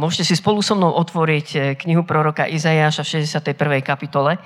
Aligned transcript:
Môžete 0.00 0.32
si 0.32 0.34
spolu 0.40 0.64
so 0.64 0.72
mnou 0.72 0.92
otvoriť 0.96 1.48
eh, 1.56 1.62
knihu 1.76 2.04
proroka 2.08 2.48
Izajáša 2.48 3.04
v 3.04 3.10
61. 3.28 3.84
kapitole 3.84 4.40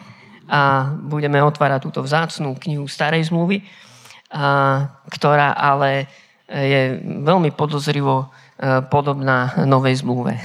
a 0.46 0.94
budeme 1.02 1.42
otvárať 1.42 1.80
túto 1.82 2.00
vzácnú 2.06 2.54
knihu 2.62 2.86
Starej 2.86 3.34
zmluvy, 3.34 3.66
ktorá 5.10 5.58
ale 5.58 6.06
je 6.46 7.02
veľmi 7.02 7.50
podozrivo 7.54 8.26
eh, 8.26 8.82
podobná 8.86 9.54
Novej 9.66 10.02
zmluve. 10.02 10.38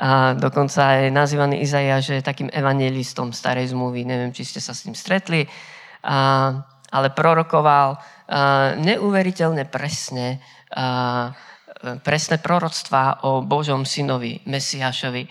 A 0.00 0.32
dokonca 0.32 0.96
je 0.96 1.12
nazývaný 1.12 1.60
Izaja, 1.60 2.00
takým 2.24 2.48
evangelistom 2.48 3.36
starej 3.36 3.76
zmluvy. 3.76 4.08
Neviem, 4.08 4.32
či 4.32 4.48
ste 4.48 4.56
sa 4.56 4.72
s 4.72 4.88
ním 4.88 4.96
stretli. 4.96 5.44
Ale 6.88 7.08
prorokoval 7.12 8.00
a, 8.00 8.00
neuveriteľne 8.80 9.68
presne 9.68 10.40
presné 12.04 12.38
proroctvá 12.38 13.24
o 13.24 13.40
Božom 13.40 13.88
synovi, 13.88 14.40
Mesiášovi, 14.44 15.28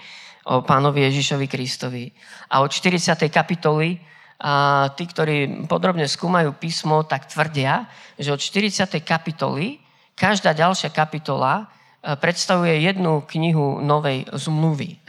o 0.50 0.65
pánovi 0.65 1.06
Ježišovi 1.10 1.46
Kristovi. 1.46 2.10
A 2.50 2.61
od 2.65 2.71
40. 2.73 3.29
kapitoly 3.29 4.00
a 4.39 4.87
tí, 4.96 5.04
ktorí 5.04 5.68
podrobne 5.68 6.07
skúmajú 6.07 6.56
písmo, 6.56 7.04
tak 7.04 7.28
tvrdia, 7.28 7.92
že 8.15 8.32
od 8.32 8.39
40. 8.39 8.87
kapitoly 9.04 9.83
každá 10.15 10.56
ďalšia 10.56 10.89
kapitola 10.96 11.68
E, 12.00 12.15
predstavuje 12.15 12.79
jednu 12.79 13.21
knihu 13.28 13.84
novej 13.84 14.25
zmluvy. 14.31 14.95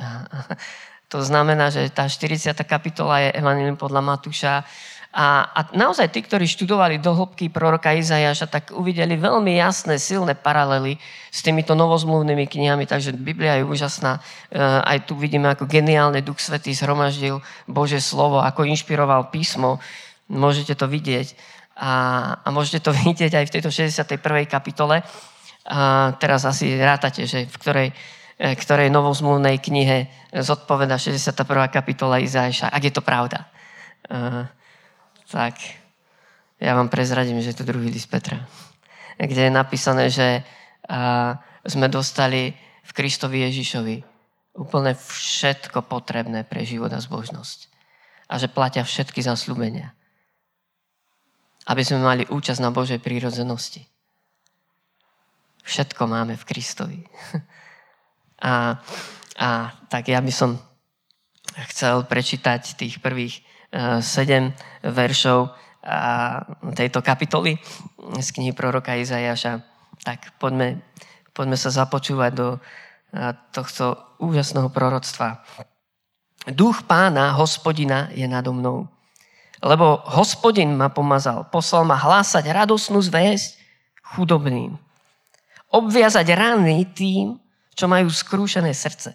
To 1.11 1.27
znamená, 1.27 1.75
že 1.75 1.91
tá 1.91 2.07
40. 2.07 2.55
kapitola 2.63 3.19
je 3.19 3.35
Evangelium 3.35 3.75
podľa 3.75 3.99
Matúša. 3.99 4.63
A, 5.11 5.43
a 5.43 5.61
naozaj 5.75 6.15
tí, 6.15 6.23
ktorí 6.23 6.47
študovali 6.47 7.03
do 7.03 7.11
hĺbky 7.11 7.51
proroka 7.51 7.91
Izajaša, 7.91 8.47
tak 8.47 8.65
uvideli 8.71 9.19
veľmi 9.19 9.59
jasné, 9.59 9.99
silné 9.99 10.39
paralely 10.39 11.03
s 11.35 11.43
týmito 11.43 11.75
novozmluvnými 11.75 12.47
knihami. 12.47 12.87
Takže 12.87 13.19
Biblia 13.19 13.59
je 13.59 13.67
úžasná. 13.67 14.23
E, 14.55 14.63
aj 14.63 15.11
tu 15.11 15.19
vidíme, 15.19 15.51
ako 15.51 15.67
geniálne 15.67 16.23
Duch 16.23 16.39
Svetý 16.39 16.71
zhromaždil 16.79 17.43
Bože 17.67 17.99
slovo, 17.99 18.39
ako 18.39 18.63
inšpiroval 18.71 19.35
písmo. 19.35 19.83
Môžete 20.31 20.79
to 20.79 20.87
vidieť. 20.87 21.35
A, 21.75 21.91
a 22.47 22.49
môžete 22.55 22.79
to 22.79 22.95
vidieť 23.03 23.35
aj 23.35 23.45
v 23.51 23.55
tejto 23.59 23.71
61. 23.75 24.15
kapitole. 24.47 25.03
A 25.67 26.15
teraz 26.23 26.47
asi 26.47 26.79
rátate, 26.79 27.27
že 27.27 27.51
v 27.51 27.57
ktorej, 27.59 27.89
e, 28.39 28.55
ktorej 28.55 28.95
novozmluvnej 28.95 29.59
knihe 29.59 30.07
zodpoveda 30.39 31.03
61. 31.03 31.35
kapitola 31.67 32.23
Izajaša, 32.23 32.71
ak 32.71 32.83
je 32.87 32.93
to 32.95 33.03
pravda. 33.03 33.51
Tak 35.31 35.55
ja 36.59 36.75
vám 36.75 36.91
prezradím, 36.91 37.39
že 37.39 37.55
je 37.55 37.59
to 37.63 37.69
druhý 37.71 37.87
list 37.87 38.11
Petra, 38.11 38.45
kde 39.15 39.47
je 39.47 39.53
napísané, 39.53 40.11
že 40.11 40.43
sme 41.65 41.87
dostali 41.87 42.51
v 42.83 42.91
Kristovi 42.91 43.47
Ježišovi 43.47 43.97
úplne 44.59 44.99
všetko 44.99 45.87
potrebné 45.87 46.43
pre 46.43 46.67
život 46.67 46.91
a 46.91 46.99
zbožnosť. 46.99 47.71
A 48.31 48.39
že 48.39 48.51
platia 48.51 48.83
všetky 48.83 49.23
zasľúbenia. 49.23 49.95
Aby 51.71 51.83
sme 51.87 52.03
mali 52.03 52.27
účasť 52.27 52.61
na 52.63 52.75
Božej 52.75 52.99
prírodzenosti. 52.99 53.87
Všetko 55.63 56.03
máme 56.11 56.35
v 56.35 56.47
Kristovi. 56.47 57.01
A, 58.41 58.81
a 59.37 59.49
tak 59.93 60.09
ja 60.09 60.17
by 60.17 60.33
som 60.33 60.57
chcel 61.69 62.09
prečítať 62.09 62.73
tých 62.73 62.97
prvých 63.05 63.45
uh, 63.73 63.99
sedem 64.03 64.55
veršov 64.83 65.55
a 65.81 66.45
tejto 66.77 67.01
kapitoly 67.01 67.57
z 68.21 68.29
knihy 68.37 68.53
proroka 68.53 68.93
Izajaša. 68.93 69.65
Tak 70.05 70.37
poďme, 70.37 70.85
poďme 71.33 71.57
sa 71.57 71.73
započúvať 71.73 72.33
do 72.37 72.61
tohto 73.51 73.97
úžasného 74.21 74.69
proroctva. 74.71 75.43
Duch 76.53 76.85
pána, 76.85 77.33
hospodina 77.37 78.13
je 78.15 78.29
nado 78.29 78.53
mnou. 78.53 78.87
Lebo 79.61 80.01
hospodin 80.09 80.73
ma 80.73 80.89
pomazal, 80.89 81.45
poslal 81.53 81.85
ma 81.85 81.97
hlásať 81.97 82.49
radosnú 82.49 83.01
zväzť 83.01 83.61
chudobným 84.17 84.77
Obviazať 85.71 86.27
rany 86.35 86.83
tým, 86.91 87.39
čo 87.79 87.87
majú 87.87 88.11
skrúšené 88.11 88.75
srdce. 88.75 89.15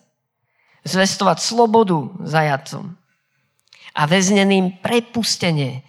Zvestovať 0.88 1.44
slobodu 1.44 1.99
zajadcom 2.23 2.95
a 3.95 4.01
väzneným 4.06 4.83
prepustenie. 4.83 5.81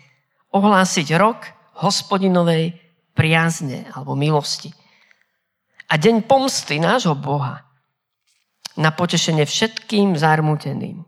Ohlásiť 0.55 1.09
rok 1.19 1.51
hospodinovej 1.83 2.79
priazne 3.13 3.91
alebo 3.93 4.15
milosti. 4.15 4.73
A 5.91 5.99
deň 6.01 6.25
pomsty 6.25 6.81
nášho 6.81 7.19
Boha 7.19 7.67
na 8.79 8.95
potešenie 8.95 9.45
všetkým 9.45 10.17
zarmúteným. 10.17 11.05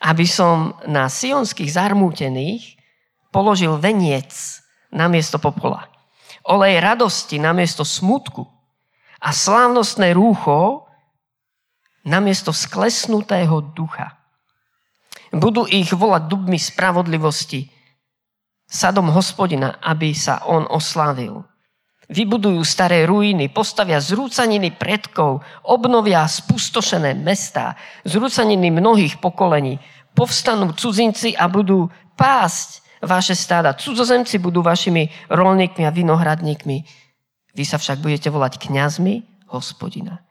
Aby 0.00 0.26
som 0.26 0.80
na 0.88 1.12
sionských 1.12 1.68
zarmútených 1.68 2.80
položil 3.28 3.76
veniec 3.76 4.32
na 4.88 5.06
miesto 5.06 5.36
popola 5.36 5.94
olej 6.44 6.80
radosti 6.80 7.40
namiesto 7.40 7.82
smutku 7.82 8.44
a 9.20 9.32
slávnostné 9.32 10.12
rúcho 10.12 10.84
namiesto 12.04 12.52
sklesnutého 12.52 13.72
ducha. 13.72 14.20
Budú 15.34 15.66
ich 15.66 15.90
volať 15.90 16.30
dubmi 16.30 16.56
spravodlivosti, 16.56 17.66
sadom 18.70 19.10
hospodina, 19.10 19.82
aby 19.82 20.14
sa 20.14 20.46
on 20.46 20.64
oslávil. 20.70 21.42
Vybudujú 22.04 22.60
staré 22.62 23.08
ruiny, 23.08 23.48
postavia 23.48 23.96
zrúcaniny 23.96 24.76
predkov, 24.76 25.40
obnovia 25.64 26.28
spustošené 26.28 27.16
mestá, 27.16 27.74
zrúcaniny 28.04 28.68
mnohých 28.68 29.18
pokolení. 29.18 29.80
Povstanú 30.12 30.76
cudzinci 30.76 31.34
a 31.34 31.48
budú 31.48 31.88
pásť 32.14 32.84
vaše 33.02 33.36
stáda. 33.36 33.76
Cudzozemci 33.76 34.40
budú 34.40 34.64
vašimi 34.64 35.10
rolníkmi 35.32 35.82
a 35.84 35.90
vinohradníkmi. 35.90 36.76
Vy 37.54 37.64
sa 37.64 37.78
však 37.78 37.98
budete 38.02 38.28
volať 38.30 38.58
kňazmi 38.58 39.46
hospodina. 39.50 40.24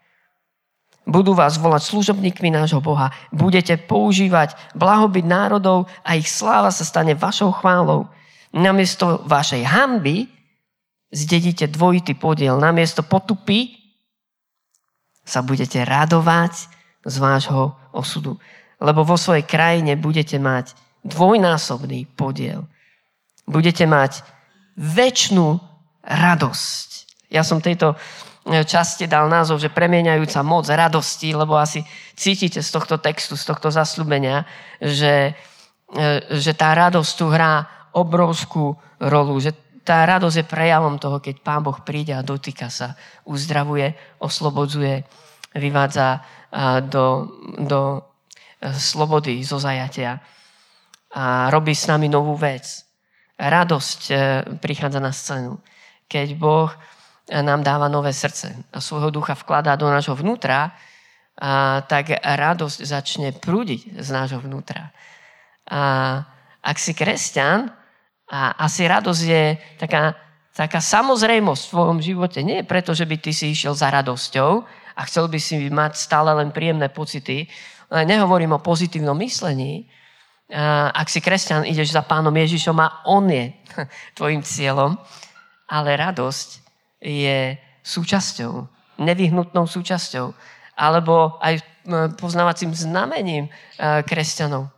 Budú 1.03 1.36
vás 1.36 1.59
volať 1.59 1.84
služobníkmi 1.84 2.47
nášho 2.47 2.80
Boha. 2.80 3.12
Budete 3.28 3.75
používať 3.75 4.56
blahobyt 4.72 5.28
národov 5.28 5.91
a 6.00 6.16
ich 6.16 6.31
sláva 6.31 6.72
sa 6.72 6.88
stane 6.88 7.12
vašou 7.12 7.52
chválou. 7.52 8.08
Namiesto 8.56 9.19
vašej 9.28 9.68
hamby 9.68 10.31
zdedíte 11.12 11.68
dvojitý 11.68 12.16
podiel. 12.16 12.56
Namiesto 12.56 13.03
potupy 13.03 13.75
sa 15.28 15.44
budete 15.44 15.84
radovať 15.84 16.53
z 17.03 17.16
vášho 17.20 17.75
osudu. 17.91 18.40
Lebo 18.80 19.03
vo 19.03 19.20
svojej 19.20 19.44
krajine 19.44 20.00
budete 20.00 20.40
mať 20.40 20.72
dvojnásobný 21.03 22.08
podiel. 22.16 22.64
Budete 23.44 23.84
mať 23.84 24.24
väčšnú 24.80 25.59
radosť. 26.03 26.90
Ja 27.28 27.44
som 27.44 27.59
tejto 27.59 28.00
časti 28.43 29.07
dal 29.07 29.31
názov, 29.31 29.63
že 29.63 29.71
premieňajúca 29.71 30.43
moc 30.43 30.67
radosti, 30.67 31.31
lebo 31.31 31.55
asi 31.55 31.83
cítite 32.15 32.59
z 32.59 32.69
tohto 32.69 32.99
textu, 32.99 33.39
z 33.39 33.47
tohto 33.47 33.71
zaslúbenia, 33.71 34.43
že, 34.83 35.31
e, 35.95 36.03
že 36.27 36.51
tá 36.51 36.75
radosť 36.75 37.11
tu 37.15 37.31
hrá 37.31 37.63
obrovskú 37.95 38.75
rolu, 38.99 39.39
že 39.39 39.55
tá 39.83 40.03
radosť 40.07 40.43
je 40.43 40.45
prejavom 40.47 40.95
toho, 40.99 41.19
keď 41.19 41.43
Pán 41.43 41.63
Boh 41.63 41.75
príde 41.83 42.15
a 42.15 42.23
dotýka 42.23 42.71
sa, 42.71 42.95
uzdravuje, 43.27 43.95
oslobodzuje, 44.19 45.03
vyvádza 45.55 46.23
do, 46.85 47.27
do 47.57 47.81
e, 48.61 48.73
slobody, 48.73 49.41
zo 49.41 49.57
zajatia 49.57 50.21
a 51.13 51.49
robí 51.49 51.73
s 51.73 51.89
nami 51.89 52.09
novú 52.09 52.37
vec. 52.37 52.85
Radosť 53.37 54.01
e, 54.09 54.15
prichádza 54.61 55.01
na 55.01 55.09
scénu, 55.09 55.57
keď 56.05 56.27
Boh 56.37 56.69
nám 57.31 57.63
dáva 57.63 57.88
nové 57.88 58.13
srdce 58.13 58.56
a 58.73 58.81
svojho 58.81 59.11
ducha 59.11 59.35
vkladá 59.35 59.75
do 59.75 59.88
nášho 59.88 60.16
vnútra, 60.16 60.75
a 61.34 61.81
tak 61.90 62.14
radosť 62.22 62.79
začne 62.85 63.34
prúdiť 63.34 63.97
z 63.97 64.09
nášho 64.14 64.37
vnútra. 64.37 64.93
A 65.66 65.81
ak 66.61 66.78
si 66.78 66.93
kresťan, 66.93 67.73
a 68.34 68.58
asi 68.66 68.87
radosť 68.87 69.23
je 69.25 69.43
taká, 69.78 70.17
taká 70.55 70.79
samozrejmosť 70.81 71.64
v 71.67 71.73
tvojom 71.73 71.99
živote. 72.02 72.40
Nie 72.41 72.66
preto, 72.66 72.97
že 72.97 73.05
by 73.05 73.17
ty 73.22 73.29
si 73.29 73.53
išiel 73.53 73.78
za 73.78 73.93
radosťou 73.93 74.52
a 74.97 75.02
chcel 75.05 75.29
by 75.29 75.37
si 75.37 75.70
mať 75.70 75.97
stále 75.97 76.34
len 76.34 76.49
príjemné 76.49 76.90
pocity. 76.90 77.46
Nehovorím 77.93 78.58
o 78.58 78.64
pozitívnom 78.64 79.17
myslení, 79.22 79.85
ak 80.93 81.09
si 81.09 81.22
kresťan, 81.22 81.66
ideš 81.66 81.93
za 81.93 82.05
pánom 82.05 82.34
Ježišom 82.34 82.78
a 82.78 83.05
on 83.09 83.29
je 83.29 83.53
tvojim 84.17 84.41
cieľom, 84.41 84.97
ale 85.70 85.97
radosť 85.97 86.62
je 87.03 87.59
súčasťou, 87.84 88.52
nevyhnutnou 89.03 89.67
súčasťou, 89.67 90.32
alebo 90.79 91.35
aj 91.44 91.59
poznávacím 92.16 92.72
znamením 92.72 93.52
kresťanov. 94.08 94.72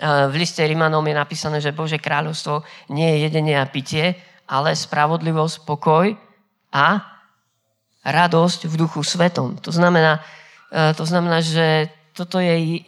V 0.00 0.34
liste 0.38 0.62
Rimanom 0.64 1.04
je 1.04 1.18
napísané, 1.18 1.58
že 1.60 1.74
Bože 1.74 1.98
kráľovstvo 2.00 2.62
nie 2.94 3.10
je 3.12 3.18
jedenie 3.28 3.58
a 3.58 3.66
pitie, 3.66 4.16
ale 4.48 4.72
spravodlivosť, 4.72 5.66
pokoj 5.66 6.16
a 6.72 6.86
radosť 8.06 8.70
v 8.70 8.74
duchu 8.80 9.04
svetom. 9.04 9.60
To 9.60 9.68
znamená, 9.68 10.24
to 10.96 11.04
znamená 11.04 11.44
že 11.44 11.92
toto 12.12 12.36
je 12.36 12.80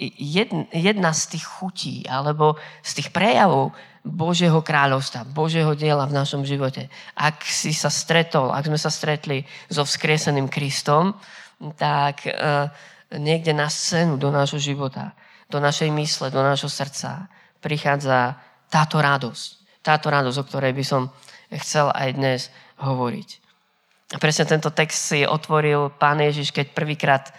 jedna 0.81 1.13
z 1.17 1.23
tých 1.37 1.45
chutí 1.45 2.05
alebo 2.05 2.61
z 2.85 3.01
tých 3.01 3.09
prejavov 3.09 3.73
Božieho 4.05 4.61
kráľovstva, 4.61 5.25
Božieho 5.25 5.73
diela 5.73 6.05
v 6.05 6.13
našom 6.13 6.45
živote. 6.45 6.93
Ak 7.17 7.41
si 7.49 7.73
sa 7.73 7.89
stretol, 7.89 8.53
ak 8.53 8.69
sme 8.69 8.77
sa 8.77 8.93
stretli 8.93 9.49
so 9.73 9.81
vzkrieseným 9.81 10.53
Kristom, 10.53 11.17
tak 11.81 12.29
uh, 12.29 12.69
niekde 13.17 13.57
na 13.57 13.73
scénu 13.73 14.21
do 14.21 14.29
nášho 14.29 14.61
života, 14.61 15.17
do 15.49 15.57
našej 15.57 15.89
mysle, 15.89 16.29
do 16.29 16.45
nášho 16.45 16.69
srdca 16.69 17.33
prichádza 17.65 18.37
táto 18.69 19.01
radosť. 19.01 19.81
Táto 19.81 20.13
radosť, 20.13 20.37
o 20.37 20.49
ktorej 20.53 20.73
by 20.77 20.85
som 20.85 21.09
chcel 21.65 21.89
aj 21.89 22.09
dnes 22.13 22.41
hovoriť. 22.85 23.29
A 24.13 24.21
presne 24.21 24.45
tento 24.45 24.69
text 24.69 25.17
si 25.17 25.25
otvoril 25.25 25.89
pán 25.97 26.21
Ježiš, 26.21 26.53
keď 26.53 26.77
prvýkrát 26.77 27.33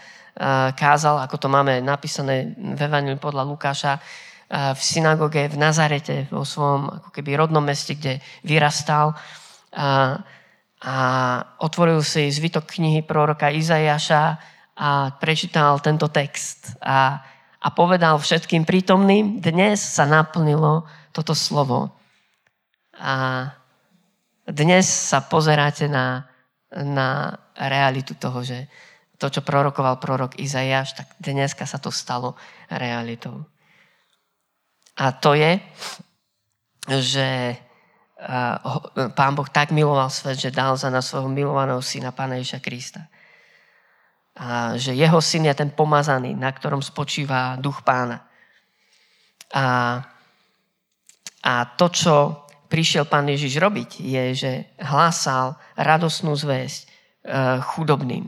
kázal, 0.76 1.24
ako 1.24 1.36
to 1.40 1.48
máme 1.48 1.80
napísané 1.80 2.52
v 2.60 2.80
Evangeliu 2.80 3.16
podľa 3.16 3.44
Lukáša, 3.48 3.94
v 4.52 4.82
synagóge 4.82 5.50
v 5.50 5.58
Nazarete, 5.58 6.30
vo 6.30 6.46
svojom 6.46 7.02
ako 7.02 7.10
keby 7.10 7.34
rodnom 7.34 7.66
meste, 7.66 7.98
kde 7.98 8.22
vyrastal. 8.46 9.18
A, 9.74 10.22
a 10.86 10.96
otvoril 11.66 12.06
si 12.06 12.30
zvytok 12.30 12.70
knihy 12.78 13.02
proroka 13.02 13.50
Izajaša 13.50 14.24
a 14.76 15.18
prečítal 15.18 15.82
tento 15.82 16.12
text. 16.14 16.78
A, 16.84 17.18
a 17.58 17.68
povedal 17.74 18.22
všetkým 18.22 18.68
prítomným, 18.68 19.42
dnes 19.42 19.82
sa 19.82 20.06
naplnilo 20.06 20.86
toto 21.10 21.34
slovo. 21.34 21.96
A 23.02 23.50
dnes 24.46 24.86
sa 24.86 25.26
pozeráte 25.26 25.90
na, 25.90 26.30
na 26.70 27.34
realitu 27.58 28.14
toho, 28.14 28.46
že 28.46 28.70
to, 29.26 29.34
čo 29.34 29.42
prorokoval 29.42 29.98
prorok 29.98 30.38
Izajaš, 30.38 31.02
tak 31.02 31.08
dneska 31.18 31.66
sa 31.66 31.82
to 31.82 31.90
stalo 31.90 32.38
realitou. 32.70 33.42
A 35.02 35.10
to 35.18 35.34
je, 35.34 35.58
že 37.02 37.58
Pán 39.18 39.34
Boh 39.34 39.50
tak 39.50 39.74
miloval 39.74 40.14
svet, 40.14 40.38
že 40.38 40.54
dal 40.54 40.78
za 40.78 40.94
nás 40.94 41.10
svojho 41.10 41.28
milovaného 41.28 41.82
syna, 41.82 42.14
Pána 42.14 42.38
Ježa 42.38 42.62
Krista. 42.62 43.10
A 44.38 44.78
že 44.78 44.94
jeho 44.94 45.18
syn 45.18 45.50
je 45.50 45.56
ten 45.58 45.74
pomazaný, 45.74 46.38
na 46.38 46.54
ktorom 46.54 46.86
spočíva 46.86 47.58
duch 47.58 47.82
pána. 47.82 48.30
A, 49.52 49.66
a 51.42 51.54
to, 51.76 51.88
čo 51.90 52.16
prišiel 52.68 53.08
pán 53.08 53.26
Ježiš 53.32 53.58
robiť, 53.58 54.04
je, 54.04 54.24
že 54.36 54.52
hlásal 54.84 55.56
radosnú 55.80 56.36
zväzť 56.36 56.80
e, 56.84 56.86
chudobným. 57.74 58.28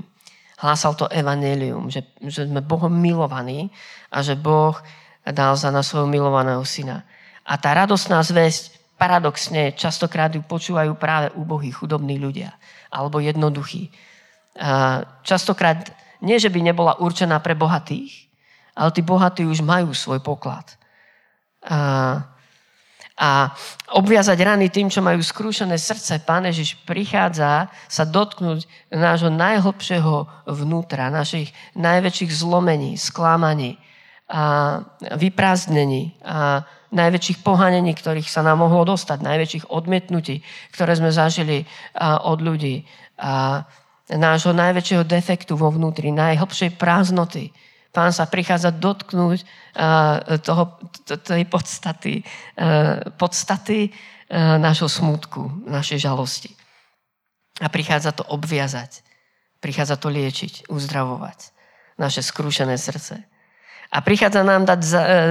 Hlásal 0.58 0.98
to 0.98 1.06
evanelium, 1.14 1.94
že, 1.94 2.02
že 2.26 2.50
sme 2.50 2.66
Bohom 2.66 2.90
milovaní 2.90 3.70
a 4.10 4.26
že 4.26 4.34
Boh 4.34 4.74
dal 5.22 5.54
za 5.54 5.70
nás 5.70 5.86
svojho 5.86 6.10
milovaného 6.10 6.66
syna. 6.66 7.06
A 7.46 7.62
tá 7.62 7.78
radostná 7.78 8.20
zväzť, 8.26 8.76
paradoxne, 8.98 9.78
častokrát 9.78 10.34
ju 10.34 10.42
počúvajú 10.42 10.98
práve 10.98 11.30
úbohí, 11.38 11.70
chudobní 11.70 12.18
ľudia. 12.18 12.58
Alebo 12.90 13.22
jednoduchí. 13.22 13.94
A 14.58 15.06
častokrát 15.22 15.94
nie, 16.26 16.42
že 16.42 16.50
by 16.50 16.60
nebola 16.66 16.98
určená 16.98 17.38
pre 17.38 17.54
bohatých, 17.54 18.26
ale 18.74 18.90
tí 18.90 19.06
bohatí 19.06 19.46
už 19.46 19.62
majú 19.62 19.94
svoj 19.94 20.26
poklad. 20.26 20.66
A, 21.62 22.26
a 23.18 23.50
obviazať 23.98 24.38
rany 24.46 24.70
tým, 24.70 24.94
čo 24.94 25.02
majú 25.02 25.18
skrúšené 25.26 25.74
srdce, 25.82 26.22
Pán 26.22 26.46
Ježiš 26.46 26.78
prichádza 26.86 27.66
sa 27.90 28.04
dotknúť 28.06 28.70
nášho 28.94 29.34
najhlbšieho 29.34 30.46
vnútra, 30.46 31.10
našich 31.10 31.50
najväčších 31.74 32.30
zlomení, 32.30 32.94
sklamaní, 32.94 33.82
a 34.28 34.84
vyprázdnení 35.16 36.20
a 36.20 36.68
najväčších 36.92 37.48
pohanení, 37.48 37.96
ktorých 37.96 38.28
sa 38.28 38.44
nám 38.44 38.60
mohlo 38.60 38.84
dostať, 38.84 39.24
najväčších 39.24 39.66
odmietnutí, 39.72 40.44
ktoré 40.76 41.00
sme 41.00 41.16
zažili 41.16 41.64
od 42.04 42.44
ľudí 42.44 42.84
a 43.16 43.64
nášho 44.12 44.52
najväčšieho 44.52 45.08
defektu 45.08 45.56
vo 45.56 45.72
vnútri, 45.72 46.12
najhlbšej 46.12 46.76
prázdnoty. 46.76 47.56
Pán 47.92 48.14
sa 48.14 48.30
prichádza 48.30 48.70
dotknúť 48.70 49.46
toho, 50.44 50.64
tej 51.24 51.44
podstaty, 51.50 52.22
podstaty 53.16 53.90
nášho 54.60 54.92
smutku, 54.92 55.64
našej 55.66 56.04
žalosti. 56.04 56.52
A 57.64 57.72
prichádza 57.72 58.12
to 58.14 58.28
obviazať. 58.28 59.02
Prichádza 59.58 59.98
to 59.98 60.14
liečiť, 60.14 60.70
uzdravovať 60.70 61.40
naše 61.98 62.22
skrúšené 62.22 62.78
srdce. 62.78 63.18
A 63.88 64.04
prichádza 64.04 64.44
nám 64.44 64.68
dať 64.68 64.82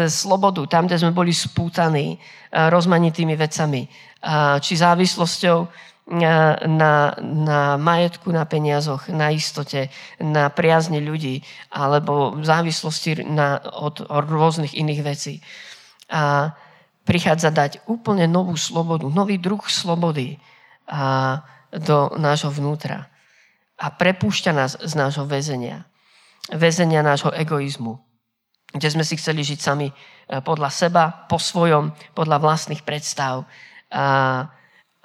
slobodu 0.09 0.65
tam, 0.67 0.89
kde 0.89 0.99
sme 0.99 1.13
boli 1.15 1.31
spútaní 1.31 2.19
rozmanitými 2.51 3.37
vecami. 3.37 3.87
Či 4.59 4.73
závislosťou 4.81 5.69
na, 6.07 7.19
na 7.19 7.75
majetku, 7.75 8.31
na 8.31 8.47
peniazoch, 8.47 9.11
na 9.11 9.35
istote, 9.35 9.91
na 10.23 10.47
priazni 10.55 11.03
ľudí, 11.03 11.43
alebo 11.75 12.31
v 12.39 12.45
závislosti 12.47 13.27
na, 13.27 13.59
od, 13.59 14.07
od 14.07 14.25
rôznych 14.31 14.79
iných 14.79 15.03
vecí. 15.03 15.43
A 16.07 16.55
prichádza 17.03 17.51
dať 17.51 17.83
úplne 17.91 18.31
novú 18.31 18.55
slobodu, 18.55 19.11
nový 19.11 19.43
druh 19.43 19.63
slobody 19.67 20.39
a, 20.87 21.43
do 21.75 22.15
nášho 22.15 22.55
vnútra. 22.55 23.11
A 23.77 23.91
prepúšťa 23.91 24.53
nás 24.55 24.79
z 24.79 24.93
nášho 24.95 25.27
väzenia. 25.27 25.91
Väzenia 26.55 27.03
nášho 27.03 27.35
egoizmu 27.35 28.07
kde 28.77 28.93
sme 28.93 29.05
si 29.07 29.17
chceli 29.17 29.41
žiť 29.41 29.59
sami 29.63 29.89
e, 29.89 29.95
podľa 30.45 30.69
seba, 30.69 31.05
po 31.31 31.41
svojom, 31.41 31.97
podľa 32.13 32.43
vlastných 32.43 32.83
predstav. 32.85 33.49
A, 33.89 34.51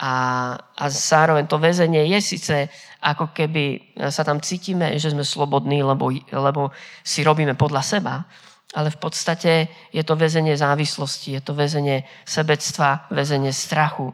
a, 0.01 0.13
a 0.57 0.85
zároveň 0.89 1.45
to 1.45 1.61
väzenie 1.61 2.09
je 2.17 2.19
síce 2.25 2.55
ako 3.01 3.29
keby 3.37 3.93
sa 4.09 4.25
tam 4.25 4.41
cítime, 4.41 4.97
že 4.97 5.13
sme 5.13 5.21
slobodní, 5.21 5.85
lebo, 5.85 6.09
lebo 6.33 6.73
si 7.05 7.21
robíme 7.21 7.53
podľa 7.53 7.81
seba, 7.85 8.25
ale 8.73 8.89
v 8.89 8.97
podstate 8.97 9.69
je 9.93 10.01
to 10.01 10.17
väzenie 10.17 10.57
závislosti, 10.57 11.37
je 11.37 11.41
to 11.45 11.53
väzenie 11.53 12.01
sebectva, 12.25 13.09
väzenie 13.13 13.53
strachu 13.53 14.09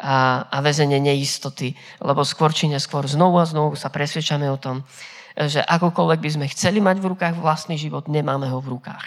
a, 0.00 0.48
a 0.48 0.56
väzenie 0.64 1.00
neistoty, 1.00 1.76
lebo 2.00 2.24
skôr 2.24 2.52
či 2.56 2.72
neskôr 2.72 3.04
znovu 3.04 3.36
a 3.36 3.48
znovu 3.48 3.76
sa 3.76 3.92
presvedčame 3.92 4.48
o 4.48 4.60
tom, 4.60 4.84
že 5.36 5.60
akokoľvek 5.60 6.20
by 6.20 6.30
sme 6.32 6.46
chceli 6.48 6.80
mať 6.80 6.96
v 6.96 7.12
rukách 7.12 7.36
vlastný 7.36 7.76
život, 7.76 8.08
nemáme 8.08 8.48
ho 8.48 8.56
v 8.60 8.72
rukách. 8.72 9.04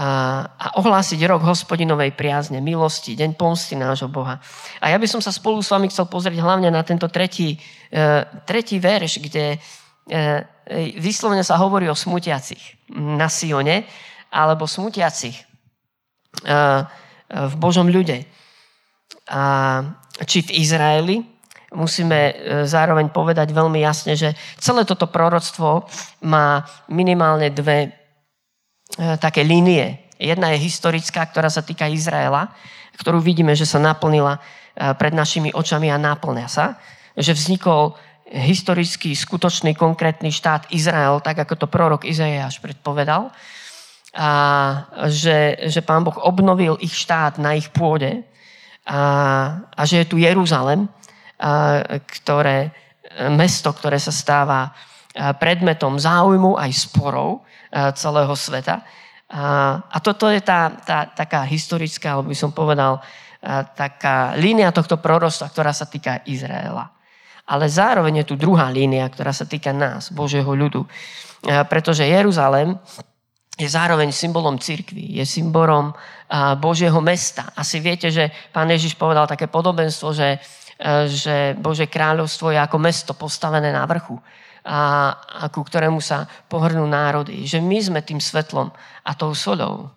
A, 0.00 0.08
a 0.48 0.66
ohlásiť 0.80 1.20
rok 1.28 1.44
hospodinovej 1.44 2.16
priazne, 2.16 2.64
milosti, 2.64 3.12
deň 3.12 3.36
pomsty 3.36 3.76
nášho 3.76 4.08
Boha. 4.08 4.40
A 4.80 4.88
ja 4.88 4.96
by 4.96 5.04
som 5.04 5.20
sa 5.20 5.28
spolu 5.28 5.60
s 5.60 5.68
vami 5.68 5.92
chcel 5.92 6.08
pozrieť 6.08 6.40
hlavne 6.40 6.72
na 6.72 6.80
tento 6.80 7.04
tretí, 7.12 7.60
e, 7.92 8.24
tretí 8.48 8.80
verš, 8.80 9.20
kde 9.20 9.60
e, 10.08 10.28
vyslovene 10.96 11.44
sa 11.44 11.60
hovorí 11.60 11.84
o 11.92 11.98
smutiacich 11.98 12.88
na 12.96 13.28
Sione, 13.28 13.84
alebo 14.32 14.64
smutiacich 14.64 15.36
e, 15.36 15.44
v 17.28 17.54
Božom 17.60 17.92
ľude. 17.92 18.24
A, 19.28 19.42
či 20.24 20.40
v 20.40 20.64
Izraeli, 20.64 21.16
musíme 21.74 22.18
e, 22.18 22.32
zároveň 22.66 23.14
povedať 23.14 23.54
veľmi 23.54 23.78
jasne, 23.82 24.18
že 24.18 24.34
celé 24.58 24.82
toto 24.82 25.06
proroctvo 25.06 25.86
má 26.26 26.66
minimálne 26.90 27.50
dve 27.50 27.78
e, 27.86 27.90
také 28.98 29.46
línie. 29.46 30.00
Jedna 30.20 30.52
je 30.52 30.66
historická, 30.66 31.24
ktorá 31.24 31.48
sa 31.48 31.64
týka 31.64 31.88
Izraela, 31.88 32.52
ktorú 33.00 33.24
vidíme, 33.24 33.56
že 33.56 33.64
sa 33.64 33.80
naplnila 33.80 34.36
e, 34.36 34.40
pred 35.00 35.16
našimi 35.16 35.48
očami 35.56 35.88
a 35.88 35.96
náplňa 35.96 36.48
sa. 36.50 36.76
Že 37.16 37.32
vznikol 37.32 37.96
historický, 38.30 39.16
skutočný, 39.16 39.74
konkrétny 39.74 40.28
štát 40.30 40.68
Izrael, 40.70 41.18
tak 41.24 41.42
ako 41.42 41.54
to 41.56 41.66
prorok 41.66 42.04
Izaiáš 42.04 42.60
predpovedal. 42.60 43.32
A 44.14 44.30
že, 45.06 45.70
že 45.70 45.80
pán 45.82 46.04
Boh 46.04 46.14
obnovil 46.18 46.78
ich 46.82 46.94
štát 46.94 47.38
na 47.38 47.54
ich 47.54 47.70
pôde 47.70 48.26
a, 48.86 49.00
a 49.70 49.82
že 49.86 50.02
je 50.02 50.06
tu 50.10 50.16
Jeruzalem, 50.18 50.90
ktoré, 52.06 52.74
mesto, 53.30 53.70
ktoré 53.70 54.02
sa 54.02 54.10
stáva 54.10 54.74
predmetom 55.38 55.94
záujmu 55.94 56.58
aj 56.58 56.70
sporov 56.74 57.46
celého 57.94 58.34
sveta. 58.36 58.82
A 59.90 59.96
toto 60.02 60.26
je 60.26 60.42
tá, 60.42 60.74
tá 60.82 61.06
taká 61.06 61.46
historická, 61.46 62.18
alebo 62.18 62.34
by 62.34 62.38
som 62.38 62.50
povedal, 62.50 62.98
taká 63.78 64.34
línia 64.36 64.74
tohto 64.74 64.98
prorostva, 64.98 65.48
ktorá 65.48 65.70
sa 65.70 65.86
týka 65.86 66.26
Izraela. 66.26 66.90
Ale 67.46 67.70
zároveň 67.70 68.22
je 68.22 68.28
tu 68.30 68.34
druhá 68.36 68.68
línia, 68.70 69.06
ktorá 69.06 69.30
sa 69.30 69.46
týka 69.46 69.70
nás, 69.70 70.10
Božieho 70.10 70.50
ľudu. 70.50 70.86
Pretože 71.70 72.06
Jeruzalem 72.06 72.78
je 73.54 73.68
zároveň 73.70 74.12
symbolom 74.12 74.58
cirkvi, 74.58 75.18
je 75.18 75.24
symbolom 75.26 75.94
Božieho 76.58 77.00
mesta. 77.00 77.50
Asi 77.56 77.78
viete, 77.78 78.10
že 78.10 78.30
pán 78.54 78.70
Ježiš 78.70 78.94
povedal 78.94 79.26
také 79.26 79.46
podobenstvo, 79.46 80.14
že 80.14 80.38
že 81.12 81.60
Bože 81.60 81.92
kráľovstvo 81.92 82.56
je 82.56 82.58
ako 82.60 82.80
mesto 82.80 83.12
postavené 83.12 83.68
na 83.68 83.84
vrchu 83.84 84.16
a, 84.70 85.10
a 85.42 85.44
ku 85.50 85.66
ktorému 85.66 85.98
sa 85.98 86.30
pohrnú 86.46 86.86
národy. 86.86 87.42
Že 87.42 87.58
my 87.58 87.78
sme 87.82 88.00
tým 88.06 88.22
svetlom 88.22 88.70
a 89.02 89.10
tou 89.18 89.34
solou 89.34 89.90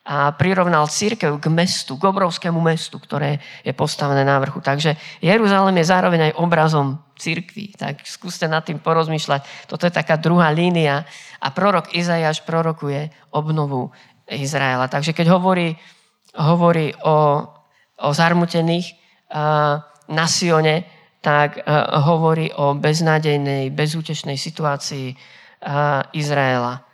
a 0.00 0.32
prirovnal 0.32 0.88
církev 0.88 1.36
k 1.40 1.46
mestu, 1.52 1.96
k 1.96 2.08
obrovskému 2.08 2.56
mestu, 2.60 2.96
ktoré 2.96 3.40
je 3.64 3.72
postavené 3.76 4.24
na 4.24 4.40
vrchu. 4.40 4.60
Takže 4.60 4.96
Jeruzalém 5.20 5.76
je 5.80 5.92
zároveň 5.92 6.20
aj 6.32 6.38
obrazom 6.40 7.00
církvy. 7.20 7.76
Tak 7.76 8.08
skúste 8.08 8.48
nad 8.48 8.64
tým 8.64 8.80
porozmýšľať. 8.80 9.68
Toto 9.68 9.84
je 9.84 9.92
taká 9.92 10.16
druhá 10.16 10.52
línia 10.52 11.04
a 11.40 11.48
prorok 11.52 11.92
Izajáš 11.92 12.44
prorokuje 12.48 13.12
obnovu 13.32 13.92
Izraela. 14.28 14.88
Takže 14.88 15.12
keď 15.12 15.36
hovorí, 15.36 15.76
hovorí 16.32 16.96
o, 17.04 17.44
o 18.00 18.08
zarmutených 18.10 18.96
uh, 19.30 19.84
na 20.10 20.26
Sione, 20.26 20.99
tak 21.20 21.60
uh, 21.60 22.00
hovorí 22.04 22.52
o 22.56 22.72
beznádejnej, 22.76 23.72
bezútešnej 23.72 24.40
situácii 24.40 25.12
uh, 25.12 26.02
Izraela. 26.16 26.84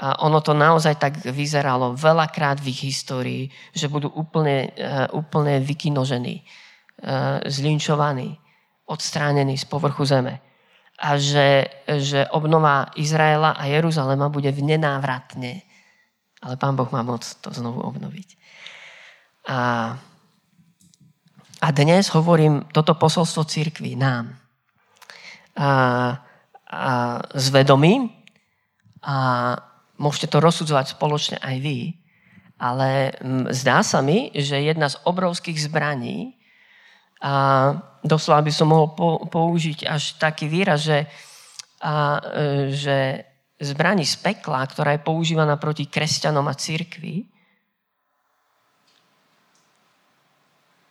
A 0.00 0.24
ono 0.24 0.40
to 0.40 0.56
naozaj 0.56 0.96
tak 0.96 1.20
vyzeralo 1.28 1.92
veľakrát 1.92 2.56
v 2.56 2.72
ich 2.72 2.88
histórii, 2.88 3.52
že 3.76 3.84
budú 3.84 4.08
úplne, 4.08 4.72
e, 4.72 4.88
úplne 5.12 5.60
vykinožení, 5.60 6.40
zlinčovaní, 7.44 8.40
odstránení 8.88 9.60
z 9.60 9.68
povrchu 9.68 10.08
zeme. 10.08 10.40
A 11.04 11.20
že, 11.20 11.68
že 12.00 12.24
obnova 12.32 12.88
Izraela 12.96 13.52
a 13.52 13.68
Jeruzalema 13.68 14.32
bude 14.32 14.48
v 14.48 14.72
nenávratne. 14.72 15.68
Ale 16.40 16.56
Pán 16.56 16.80
Boh 16.80 16.88
má 16.88 17.04
moc 17.04 17.20
to 17.44 17.52
znovu 17.52 17.84
obnoviť. 17.84 18.28
A, 19.52 19.56
a 21.60 21.68
dnes 21.70 22.08
hovorím 22.10 22.66
toto 22.72 22.96
posolstvo 22.96 23.44
církvy 23.44 23.96
nám. 23.96 24.36
A, 25.56 25.68
a 26.70 26.92
s 27.34 27.46
vedomím 27.52 28.08
a 29.04 29.16
Môžete 30.00 30.32
to 30.32 30.40
rozsudzovať 30.40 30.96
spoločne 30.96 31.36
aj 31.44 31.56
vy, 31.60 31.92
ale 32.56 33.12
zdá 33.52 33.84
sa 33.84 34.00
mi, 34.00 34.32
že 34.32 34.56
jedna 34.56 34.88
z 34.88 34.96
obrovských 35.04 35.60
zbraní, 35.60 36.40
a 37.20 37.76
doslova 38.00 38.40
by 38.40 38.48
som 38.48 38.72
mohol 38.72 38.96
použiť 39.28 39.84
až 39.84 40.16
taký 40.16 40.48
výraz, 40.48 40.88
že, 40.88 41.04
a, 41.84 42.16
e, 42.16 42.72
že 42.72 43.28
zbraní 43.60 44.08
z 44.08 44.16
pekla, 44.24 44.64
ktorá 44.64 44.96
je 44.96 45.04
používaná 45.04 45.60
proti 45.60 45.84
kresťanom 45.84 46.48
a 46.48 46.56
církvi, 46.56 47.28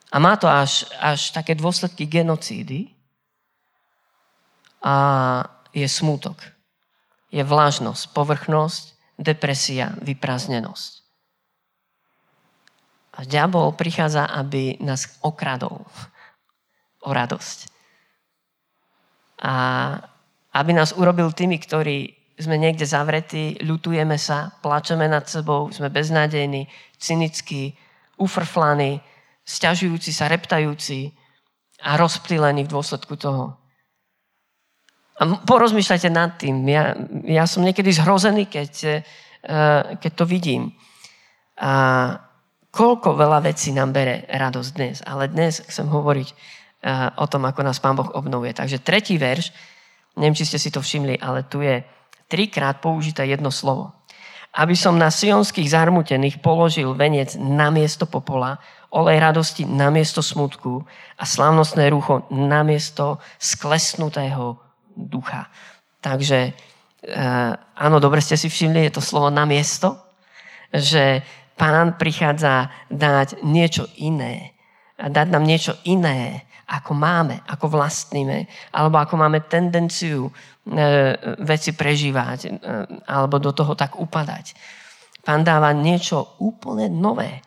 a 0.10 0.16
má 0.18 0.34
to 0.38 0.50
až, 0.50 0.90
až 0.98 1.30
také 1.32 1.54
dôsledky 1.54 2.10
genocídy, 2.10 3.00
a 4.80 4.96
je 5.76 5.84
smútok, 5.86 6.40
je 7.30 7.44
vlažnosť, 7.44 8.16
povrchnosť, 8.16 8.84
depresia, 9.20 9.94
vyprázdnenosť. 10.00 10.92
A 13.20 13.28
diabol 13.28 13.76
prichádza, 13.76 14.32
aby 14.32 14.80
nás 14.80 15.20
okradol 15.20 15.84
o 17.04 17.10
radosť. 17.12 17.68
A 19.44 19.54
aby 20.56 20.72
nás 20.72 20.96
urobil 20.96 21.36
tými, 21.36 21.60
ktorí 21.60 22.16
sme 22.40 22.56
niekde 22.56 22.88
zavretí, 22.88 23.60
ľutujeme 23.60 24.16
sa, 24.16 24.56
plačeme 24.64 25.12
nad 25.12 25.28
sebou, 25.28 25.68
sme 25.76 25.92
beznádejní, 25.92 26.72
cynickí, 26.96 27.76
ufrflaní, 28.16 29.04
stiažujúci 29.50 30.14
sa, 30.14 30.30
reptajúci 30.30 31.10
a 31.82 31.98
rozptýlení 31.98 32.70
v 32.70 32.74
dôsledku 32.78 33.18
toho. 33.18 33.58
A 35.20 35.42
porozmýšľajte 35.44 36.10
nad 36.14 36.38
tým. 36.38 36.64
Ja, 36.70 36.96
ja 37.26 37.44
som 37.50 37.66
niekedy 37.66 37.92
zhrozený, 37.92 38.46
keď, 38.46 38.72
eh, 38.86 39.02
keď 39.98 40.12
to 40.14 40.26
vidím. 40.30 40.72
A 41.60 41.72
koľko 42.70 43.18
veľa 43.18 43.44
vecí 43.44 43.74
nám 43.74 43.92
bere 43.92 44.24
radosť 44.30 44.70
dnes. 44.78 44.96
Ale 45.04 45.28
dnes 45.28 45.60
chcem 45.66 45.90
hovoriť 45.90 46.30
eh, 46.30 47.20
o 47.20 47.26
tom, 47.28 47.44
ako 47.44 47.66
nás 47.66 47.82
Pán 47.82 48.00
Boh 48.00 48.08
obnovuje. 48.16 48.56
Takže 48.56 48.80
tretí 48.80 49.20
verš, 49.20 49.52
neviem, 50.16 50.38
či 50.38 50.48
ste 50.48 50.62
si 50.62 50.72
to 50.72 50.80
všimli, 50.80 51.20
ale 51.20 51.44
tu 51.50 51.60
je 51.60 51.84
trikrát 52.30 52.80
použité 52.80 53.28
jedno 53.28 53.52
slovo. 53.52 53.92
Aby 54.56 54.74
som 54.78 54.96
na 54.96 55.12
sionských 55.12 55.68
zarmutených 55.68 56.40
položil 56.40 56.96
venec 56.96 57.36
na 57.36 57.70
miesto 57.70 58.08
popola, 58.08 58.62
olej 58.90 59.18
radosti 59.22 59.66
na 59.66 59.94
miesto 59.94 60.26
smutku 60.26 60.82
a 61.18 61.24
slávnostné 61.26 61.90
rucho 61.94 62.26
na 62.34 62.66
miesto 62.66 63.22
sklesnutého 63.38 64.58
ducha. 64.98 65.48
Takže 66.02 66.40
eh, 66.50 67.52
áno, 67.76 67.98
dobre 68.02 68.24
ste 68.24 68.36
si 68.36 68.50
všimli, 68.50 68.90
je 68.90 68.94
to 68.98 69.04
slovo 69.04 69.30
na 69.30 69.46
miesto, 69.46 69.98
že 70.74 71.22
pán 71.60 72.00
prichádza 72.00 72.72
dať 72.88 73.44
niečo 73.44 73.90
iné. 74.00 74.56
Dať 75.00 75.28
nám 75.32 75.44
niečo 75.48 75.80
iné, 75.88 76.44
ako 76.70 76.94
máme, 76.94 77.42
ako 77.50 77.66
vlastníme, 77.72 78.46
alebo 78.76 79.02
ako 79.02 79.16
máme 79.18 79.50
tendenciu 79.50 80.30
e, 80.30 80.32
veci 81.42 81.74
prežívať, 81.74 82.40
e, 82.46 82.50
alebo 83.10 83.42
do 83.42 83.50
toho 83.56 83.74
tak 83.74 83.98
upadať. 83.98 84.54
Pán 85.26 85.42
dáva 85.42 85.74
niečo 85.74 86.38
úplne 86.38 86.92
nové. 86.92 87.42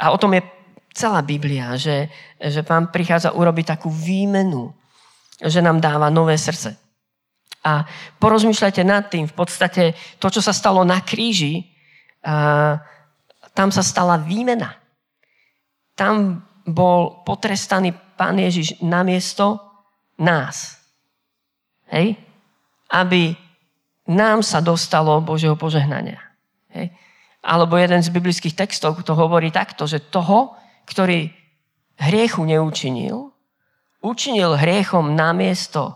A 0.00 0.10
o 0.10 0.18
tom 0.18 0.34
je 0.34 0.42
celá 0.90 1.22
Biblia, 1.22 1.78
že, 1.78 2.10
že 2.38 2.62
pán 2.66 2.90
prichádza 2.90 3.34
urobiť 3.34 3.78
takú 3.78 3.90
výmenu 3.90 4.74
že 5.40 5.64
nám 5.64 5.80
dáva 5.80 6.12
nové 6.12 6.36
srdce. 6.36 6.76
A 7.64 7.84
porozmýšľajte 8.20 8.82
nad 8.84 9.08
tým, 9.08 9.28
v 9.28 9.36
podstate 9.36 9.96
to, 10.20 10.28
čo 10.28 10.40
sa 10.44 10.52
stalo 10.52 10.84
na 10.84 11.00
kríži, 11.00 11.64
a, 12.24 12.76
tam 13.56 13.72
sa 13.72 13.80
stala 13.80 14.20
výmena. 14.20 14.76
Tam 15.96 16.44
bol 16.64 17.24
potrestaný 17.24 17.92
pán 18.16 18.36
Ježiš 18.36 18.80
namiesto 18.84 19.60
nás. 20.20 20.80
Hej? 21.88 22.16
Aby 22.92 23.36
nám 24.08 24.44
sa 24.44 24.60
dostalo 24.60 25.20
Božieho 25.24 25.56
požehnania. 25.56 26.20
Hej? 26.72 26.92
Alebo 27.40 27.76
jeden 27.80 28.00
z 28.04 28.12
biblických 28.12 28.56
textov 28.56 29.00
to 29.04 29.16
hovorí 29.16 29.48
takto, 29.48 29.88
že 29.88 30.12
toho, 30.12 30.59
ktorý 30.90 31.30
hriechu 32.02 32.42
neučinil, 32.42 33.30
učinil 34.02 34.58
hriechom 34.58 35.14
namiesto 35.14 35.94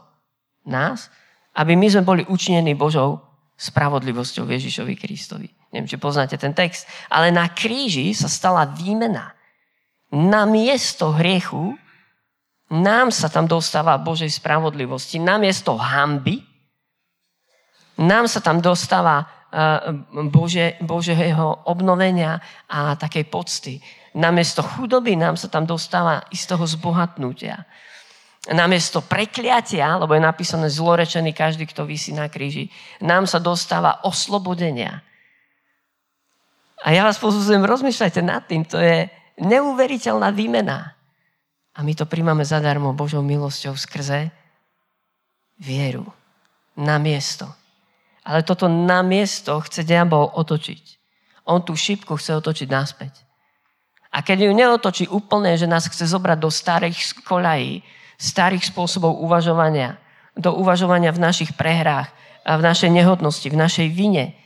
nás, 0.63 1.11
aby 1.59 1.75
my 1.75 1.87
sme 1.91 2.03
boli 2.07 2.23
učinení 2.31 2.79
Božou 2.79 3.19
spravodlivosťou 3.59 4.47
Ježišovi 4.47 4.95
Kristovi. 4.95 5.49
Neviem, 5.71 5.91
či 5.91 5.99
poznáte 5.99 6.39
ten 6.39 6.55
text. 6.55 6.87
Ale 7.11 7.35
na 7.35 7.51
kríži 7.51 8.15
sa 8.15 8.31
stala 8.31 8.67
výmena. 8.67 9.35
Na 10.15 10.47
miesto 10.47 11.11
hriechu 11.11 11.75
nám 12.71 13.11
sa 13.11 13.27
tam 13.31 13.51
dostáva 13.51 13.99
Božej 13.99 14.31
spravodlivosti. 14.31 15.19
Na 15.19 15.39
miesto 15.39 15.75
hamby 15.75 16.43
nám 17.99 18.27
sa 18.27 18.43
tam 18.43 18.59
dostáva 18.59 19.27
eh, 19.51 19.95
Bože, 20.31 20.79
Božieho 20.83 21.67
obnovenia 21.71 22.43
a 22.67 22.99
takej 22.99 23.25
pocty. 23.31 23.75
Namiesto 24.15 24.63
chudoby 24.63 25.19
nám 25.19 25.35
sa 25.35 25.51
tam 25.51 25.67
dostáva 25.67 26.23
istého 26.31 26.63
zbohatnutia 26.63 27.67
namiesto 28.53 29.01
prekliatia, 29.01 29.97
lebo 29.97 30.13
je 30.13 30.21
napísané 30.21 30.69
zlorečený 30.69 31.33
každý, 31.33 31.65
kto 31.65 31.89
vysí 31.89 32.13
na 32.13 32.29
kríži, 32.29 32.69
nám 33.01 33.25
sa 33.25 33.41
dostáva 33.41 34.05
oslobodenia. 34.05 35.01
A 36.85 36.93
ja 36.93 37.09
vás 37.09 37.17
pozúzujem, 37.17 37.65
rozmýšľajte 37.65 38.21
nad 38.21 38.45
tým, 38.45 38.69
to 38.69 38.77
je 38.77 39.09
neuveriteľná 39.41 40.29
výmena. 40.37 40.93
A 41.73 41.81
my 41.81 41.97
to 41.97 42.05
príjmame 42.05 42.45
zadarmo 42.45 42.93
Božou 42.93 43.25
milosťou 43.25 43.73
skrze 43.81 44.29
vieru. 45.57 46.05
Na 46.77 47.01
miesto. 47.01 47.49
Ale 48.27 48.45
toto 48.45 48.69
na 48.69 49.01
miesto 49.01 49.57
chce 49.65 49.87
diabol 49.87 50.29
otočiť. 50.37 50.85
On 51.49 51.63
tú 51.65 51.73
šipku 51.73 52.19
chce 52.21 52.37
otočiť 52.37 52.69
naspäť. 52.69 53.24
A 54.15 54.23
keď 54.23 54.47
ju 54.47 54.53
neotočí 54.55 55.11
úplne, 55.11 55.59
že 55.59 55.67
nás 55.67 55.91
chce 55.91 56.07
zobrať 56.07 56.39
do 56.39 56.47
starých 56.47 57.27
kolají, 57.27 57.83
starých 58.15 58.71
spôsobov 58.71 59.19
uvažovania, 59.19 59.99
do 60.39 60.55
uvažovania 60.55 61.11
v 61.11 61.19
našich 61.19 61.51
prehrách, 61.59 62.15
v 62.47 62.63
našej 62.63 62.95
nehodnosti, 62.95 63.49
v 63.51 63.59
našej 63.59 63.89
vine. 63.91 64.39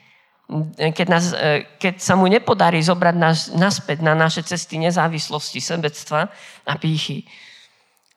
Keď, 0.80 1.06
nás, 1.12 1.36
e, 1.36 1.68
keď 1.76 2.00
sa 2.00 2.16
mu 2.16 2.24
nepodarí 2.24 2.80
zobrať 2.80 3.14
nás 3.20 3.52
naspäť 3.52 4.00
na 4.00 4.16
naše 4.16 4.40
cesty 4.40 4.80
nezávislosti, 4.80 5.60
sebectva 5.60 6.32
a 6.64 6.72
pýchy, 6.80 7.28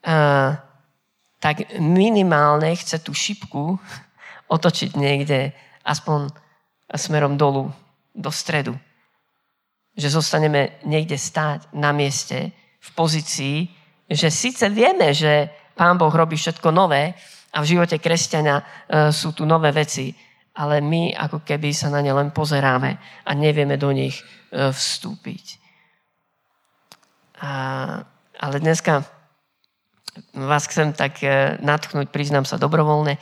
a, 0.08 0.55
tak 1.43 1.75
minimálne 1.75 2.72
chce 2.79 3.03
tú 3.03 3.12
šipku 3.12 3.75
otočiť 4.48 4.96
niekde 4.96 5.51
aspoň 5.84 6.31
smerom 6.96 7.36
dolu, 7.36 7.75
do 8.15 8.31
stredu. 8.31 8.79
Že 9.95 10.07
zostaneme 10.21 10.81
niekde 10.88 11.19
stáť 11.19 11.75
na 11.75 11.91
mieste 11.91 12.55
v 12.81 12.89
pozícii, 12.95 13.57
že 14.12 14.27
síce 14.27 14.67
vieme, 14.67 15.15
že 15.15 15.48
Pán 15.75 15.95
Boh 15.95 16.12
robí 16.12 16.36
všetko 16.36 16.69
nové 16.71 17.15
a 17.51 17.57
v 17.63 17.69
živote 17.75 18.00
kresťania 18.00 18.60
e, 18.60 18.63
sú 19.12 19.31
tu 19.31 19.48
nové 19.48 19.71
veci, 19.71 20.12
ale 20.55 20.83
my 20.83 21.15
ako 21.15 21.43
keby 21.48 21.71
sa 21.71 21.88
na 21.88 22.03
ne 22.03 22.12
len 22.12 22.31
pozeráme 22.31 23.00
a 23.27 23.31
nevieme 23.31 23.79
do 23.79 23.91
nich 23.91 24.19
e, 24.19 24.24
vstúpiť. 24.71 25.60
A, 27.41 27.51
ale 28.39 28.55
dneska 28.60 29.07
vás 30.36 30.67
chcem 30.67 30.91
tak 30.91 31.24
e, 31.24 31.55
natchnúť, 31.63 32.12
priznám 32.12 32.43
sa 32.43 32.60
dobrovoľne. 32.60 33.15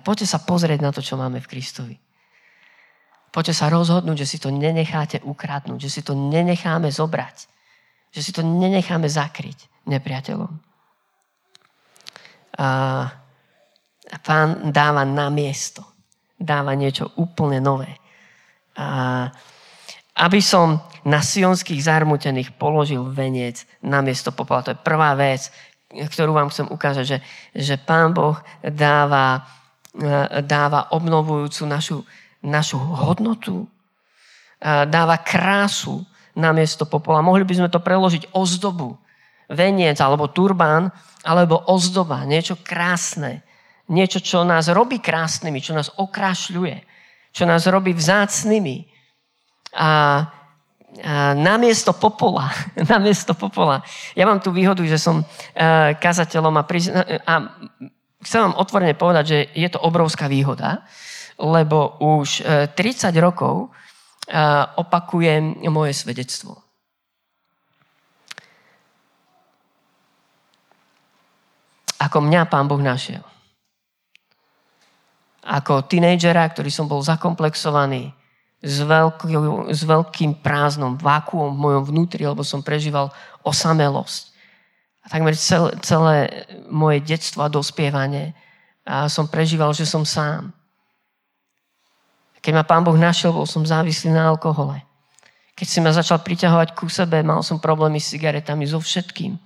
Poďte 0.00 0.32
sa 0.32 0.40
pozrieť 0.40 0.80
na 0.80 0.96
to, 0.96 1.04
čo 1.04 1.20
máme 1.20 1.44
v 1.44 1.50
Kristovi. 1.50 1.94
Poďte 3.34 3.58
sa 3.58 3.66
rozhodnúť, 3.66 4.22
že 4.22 4.30
si 4.30 4.38
to 4.38 4.54
nenecháte 4.54 5.18
ukradnúť, 5.18 5.82
že 5.82 5.90
si 5.90 6.00
to 6.06 6.14
nenecháme 6.14 6.86
zobrať, 6.86 7.50
že 8.14 8.20
si 8.22 8.30
to 8.30 8.46
nenecháme 8.46 9.10
zakryť 9.10 9.90
nepriateľom. 9.90 10.54
A 12.54 14.16
pán 14.22 14.70
dáva 14.70 15.02
na 15.02 15.34
miesto. 15.34 15.82
Dáva 16.38 16.78
niečo 16.78 17.10
úplne 17.18 17.58
nové. 17.58 17.90
A 18.78 19.26
aby 20.14 20.38
som 20.38 20.78
na 21.02 21.18
sionských 21.18 21.82
zarmutených 21.82 22.54
položil 22.54 23.02
veniec 23.10 23.66
na 23.82 23.98
miesto 23.98 24.30
popola. 24.30 24.62
To 24.62 24.72
je 24.78 24.84
prvá 24.86 25.18
vec, 25.18 25.50
ktorú 25.90 26.38
vám 26.38 26.54
chcem 26.54 26.70
ukázať, 26.70 27.04
že, 27.04 27.18
že 27.50 27.74
Pán 27.82 28.14
Boh 28.14 28.38
dáva, 28.62 29.42
dáva 30.46 30.94
obnovujúcu 30.94 31.62
našu, 31.66 31.96
našu 32.44 32.76
hodnotu, 32.76 33.64
dáva 34.64 35.16
krásu 35.20 36.04
na 36.36 36.52
miesto 36.52 36.84
popola. 36.84 37.24
Mohli 37.24 37.44
by 37.48 37.54
sme 37.64 37.68
to 37.72 37.80
preložiť 37.80 38.36
ozdobu 38.36 39.00
veniec 39.48 40.00
alebo 40.00 40.32
turbán, 40.32 40.88
alebo 41.24 41.60
ozdoba, 41.68 42.24
niečo 42.28 42.60
krásne. 42.60 43.44
Niečo, 43.84 44.20
čo 44.20 44.48
nás 44.48 44.72
robí 44.72 44.96
krásnymi, 44.96 45.60
čo 45.60 45.76
nás 45.76 45.92
okrašľuje, 45.92 46.76
čo 47.36 47.44
nás 47.44 47.68
robí 47.68 47.92
vzácnými. 47.92 48.88
A, 49.76 49.84
a 49.84 49.90
namiesto 51.36 51.92
popola, 51.92 52.48
namiesto 52.92 53.36
popola. 53.36 53.84
Ja 54.16 54.24
mám 54.24 54.40
tú 54.40 54.56
výhodu, 54.56 54.80
že 54.88 54.96
som 54.96 55.20
uh, 55.20 55.92
kazateľom 56.00 56.54
a, 56.56 56.64
prizna- 56.64 57.04
a 57.04 57.34
chcem 58.24 58.40
vám 58.40 58.56
otvorene 58.56 58.96
povedať, 58.96 59.24
že 59.28 59.38
je 59.52 59.68
to 59.68 59.84
obrovská 59.84 60.32
výhoda, 60.32 60.80
lebo 61.38 61.98
už 62.00 62.42
uh, 62.42 62.70
30 62.70 63.10
rokov 63.18 63.68
uh, 63.68 64.66
opakujem 64.78 65.62
moje 65.70 65.92
svedectvo. 65.94 66.64
ako 72.04 72.30
mňa 72.30 72.46
Pán 72.46 72.68
Boh 72.68 72.78
našiel. 72.78 73.24
Ako 75.44 75.84
tínejdžera, 75.88 76.46
ktorý 76.52 76.70
som 76.72 76.88
bol 76.88 77.02
zakomplexovaný 77.04 78.12
s, 78.64 78.80
veľký, 78.80 79.34
s 79.72 79.82
veľkým 79.84 80.40
prázdnom, 80.40 80.96
vákuom 80.96 81.52
v 81.52 81.62
mojom 81.68 81.84
vnútri, 81.90 82.24
lebo 82.24 82.40
som 82.40 82.64
prežíval 82.64 83.12
osamelosť. 83.44 84.32
A 85.04 85.12
takmer 85.12 85.36
celé, 85.36 85.76
celé 85.84 86.16
moje 86.72 87.04
detstvo 87.04 87.44
a 87.44 87.52
dospievanie 87.52 88.32
a 88.88 89.08
som 89.10 89.28
prežíval, 89.28 89.76
že 89.76 89.84
som 89.84 90.00
sám. 90.00 90.48
Keď 92.44 92.52
ma 92.52 92.60
Pán 92.68 92.84
Boh 92.84 92.92
našiel, 92.92 93.32
bol 93.32 93.48
som 93.48 93.64
závislý 93.64 94.12
na 94.12 94.28
alkohole. 94.28 94.84
Keď 95.56 95.64
si 95.64 95.80
ma 95.80 95.96
začal 95.96 96.20
priťahovať 96.20 96.76
ku 96.76 96.92
sebe, 96.92 97.24
mal 97.24 97.40
som 97.40 97.56
problémy 97.56 97.96
s 97.96 98.12
cigaretami, 98.12 98.68
so 98.68 98.76
všetkým. 98.76 99.40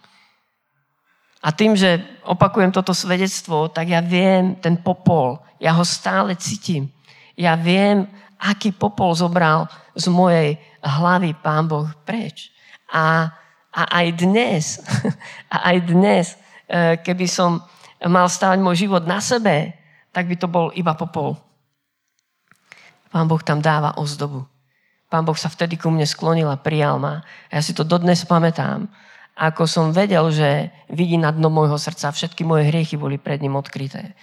A 1.39 1.55
tým, 1.55 1.79
že 1.79 2.03
opakujem 2.27 2.75
toto 2.75 2.91
svedectvo, 2.91 3.71
tak 3.71 3.95
ja 3.95 4.03
viem 4.03 4.59
ten 4.59 4.75
popol, 4.75 5.39
ja 5.63 5.71
ho 5.79 5.87
stále 5.87 6.35
cítim. 6.35 6.91
Ja 7.39 7.55
viem, 7.55 8.11
aký 8.43 8.75
popol 8.75 9.15
zobral 9.15 9.71
z 9.95 10.11
mojej 10.11 10.59
hlavy 10.83 11.39
Pán 11.39 11.71
Boh 11.71 11.87
preč. 12.03 12.51
A, 12.91 13.31
a 13.71 13.83
aj 14.03 14.07
dnes, 14.19 14.83
a 15.55 15.71
aj 15.71 15.77
dnes, 15.87 16.35
e, 16.67 16.99
keby 16.99 17.31
som 17.31 17.63
mal 18.03 18.27
stávať 18.27 18.59
môj 18.59 18.75
život 18.75 19.07
na 19.07 19.23
sebe, 19.23 19.71
tak 20.11 20.27
by 20.27 20.35
to 20.35 20.51
bol 20.51 20.75
iba 20.75 20.99
popol. 20.99 21.39
Pán 23.09 23.27
Boh 23.29 23.41
tam 23.41 23.61
dáva 23.61 23.97
ozdobu. 23.97 24.45
Pán 25.09 25.25
Boh 25.25 25.37
sa 25.37 25.49
vtedy 25.49 25.81
ku 25.81 25.89
mne 25.89 26.05
sklonil 26.05 26.49
a 26.49 26.61
prijal 26.61 27.01
ma. 27.01 27.25
A 27.49 27.53
ja 27.59 27.63
si 27.65 27.73
to 27.73 27.85
dodnes 27.85 28.25
pamätám 28.29 28.89
ako 29.39 29.71
som 29.71 29.95
vedel, 29.95 30.27
že 30.35 30.75
vidí 30.91 31.15
na 31.15 31.31
dno 31.31 31.47
môjho 31.47 31.79
srdca, 31.79 32.11
všetky 32.11 32.43
moje 32.43 32.67
hriechy 32.75 32.99
boli 32.99 33.23
pred 33.23 33.39
ním 33.39 33.55
odkryté. 33.55 34.19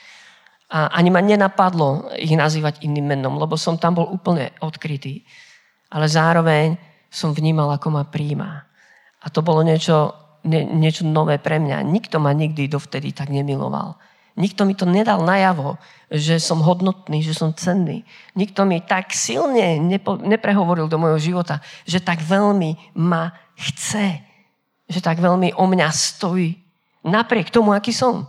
A 0.68 0.92
ani 0.92 1.08
ma 1.08 1.24
nenapadlo 1.24 2.12
ich 2.20 2.36
nazývať 2.36 2.84
iným 2.84 3.16
menom, 3.16 3.40
lebo 3.40 3.56
som 3.56 3.80
tam 3.80 3.96
bol 3.96 4.12
úplne 4.12 4.52
odkrytý. 4.60 5.24
Ale 5.88 6.12
zároveň 6.12 6.76
som 7.08 7.32
vnímal, 7.32 7.72
ako 7.72 7.96
ma 7.96 8.04
príjma. 8.04 8.68
A 9.24 9.32
to 9.32 9.40
bolo 9.40 9.64
niečo, 9.64 10.12
nie, 10.44 10.68
niečo 10.68 11.08
nové 11.08 11.40
pre 11.40 11.64
mňa. 11.64 11.80
Nikto 11.88 12.20
ma 12.20 12.36
nikdy 12.36 12.68
dovtedy 12.68 13.16
tak 13.16 13.32
nemiloval. 13.32 13.96
Nikto 14.36 14.68
mi 14.68 14.76
to 14.76 14.84
nedal 14.84 15.24
najavo, 15.24 15.80
že 16.12 16.44
som 16.44 16.60
hodnotný, 16.60 17.24
že 17.24 17.32
som 17.32 17.56
cenný. 17.56 18.04
Nikto 18.36 18.68
mi 18.68 18.84
tak 18.84 19.16
silne 19.16 19.80
nepo, 19.80 20.20
neprehovoril 20.20 20.92
do 20.92 21.00
môjho 21.00 21.20
života, 21.20 21.64
že 21.88 22.04
tak 22.04 22.20
veľmi 22.20 22.96
ma 23.00 23.32
chce 23.56 24.36
že 24.86 25.02
tak 25.02 25.18
veľmi 25.18 25.58
o 25.58 25.66
mňa 25.66 25.90
stojí. 25.90 26.62
Napriek 27.06 27.50
tomu, 27.50 27.74
aký 27.74 27.94
som. 27.94 28.26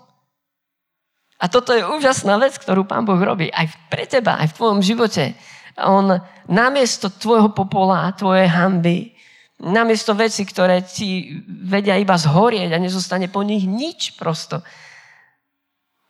A 1.37 1.53
toto 1.53 1.77
je 1.77 1.85
úžasná 1.85 2.41
vec, 2.41 2.57
ktorú 2.57 2.89
Pán 2.89 3.05
Boh 3.05 3.21
robí 3.21 3.53
aj 3.53 3.69
pre 3.93 4.09
teba, 4.09 4.41
aj 4.41 4.53
v 4.53 4.57
tvojom 4.57 4.81
živote. 4.81 5.37
On 5.77 6.17
namiesto 6.49 7.13
tvojho 7.13 7.53
popola, 7.53 8.09
tvojej 8.17 8.49
hamby, 8.49 9.13
namiesto 9.61 10.17
veci, 10.17 10.49
ktoré 10.49 10.81
ti 10.81 11.41
vedia 11.45 12.01
iba 12.01 12.17
zhorieť 12.17 12.73
a 12.73 12.81
nezostane 12.81 13.29
po 13.29 13.45
nich 13.45 13.69
nič 13.69 14.17
prosto. 14.17 14.65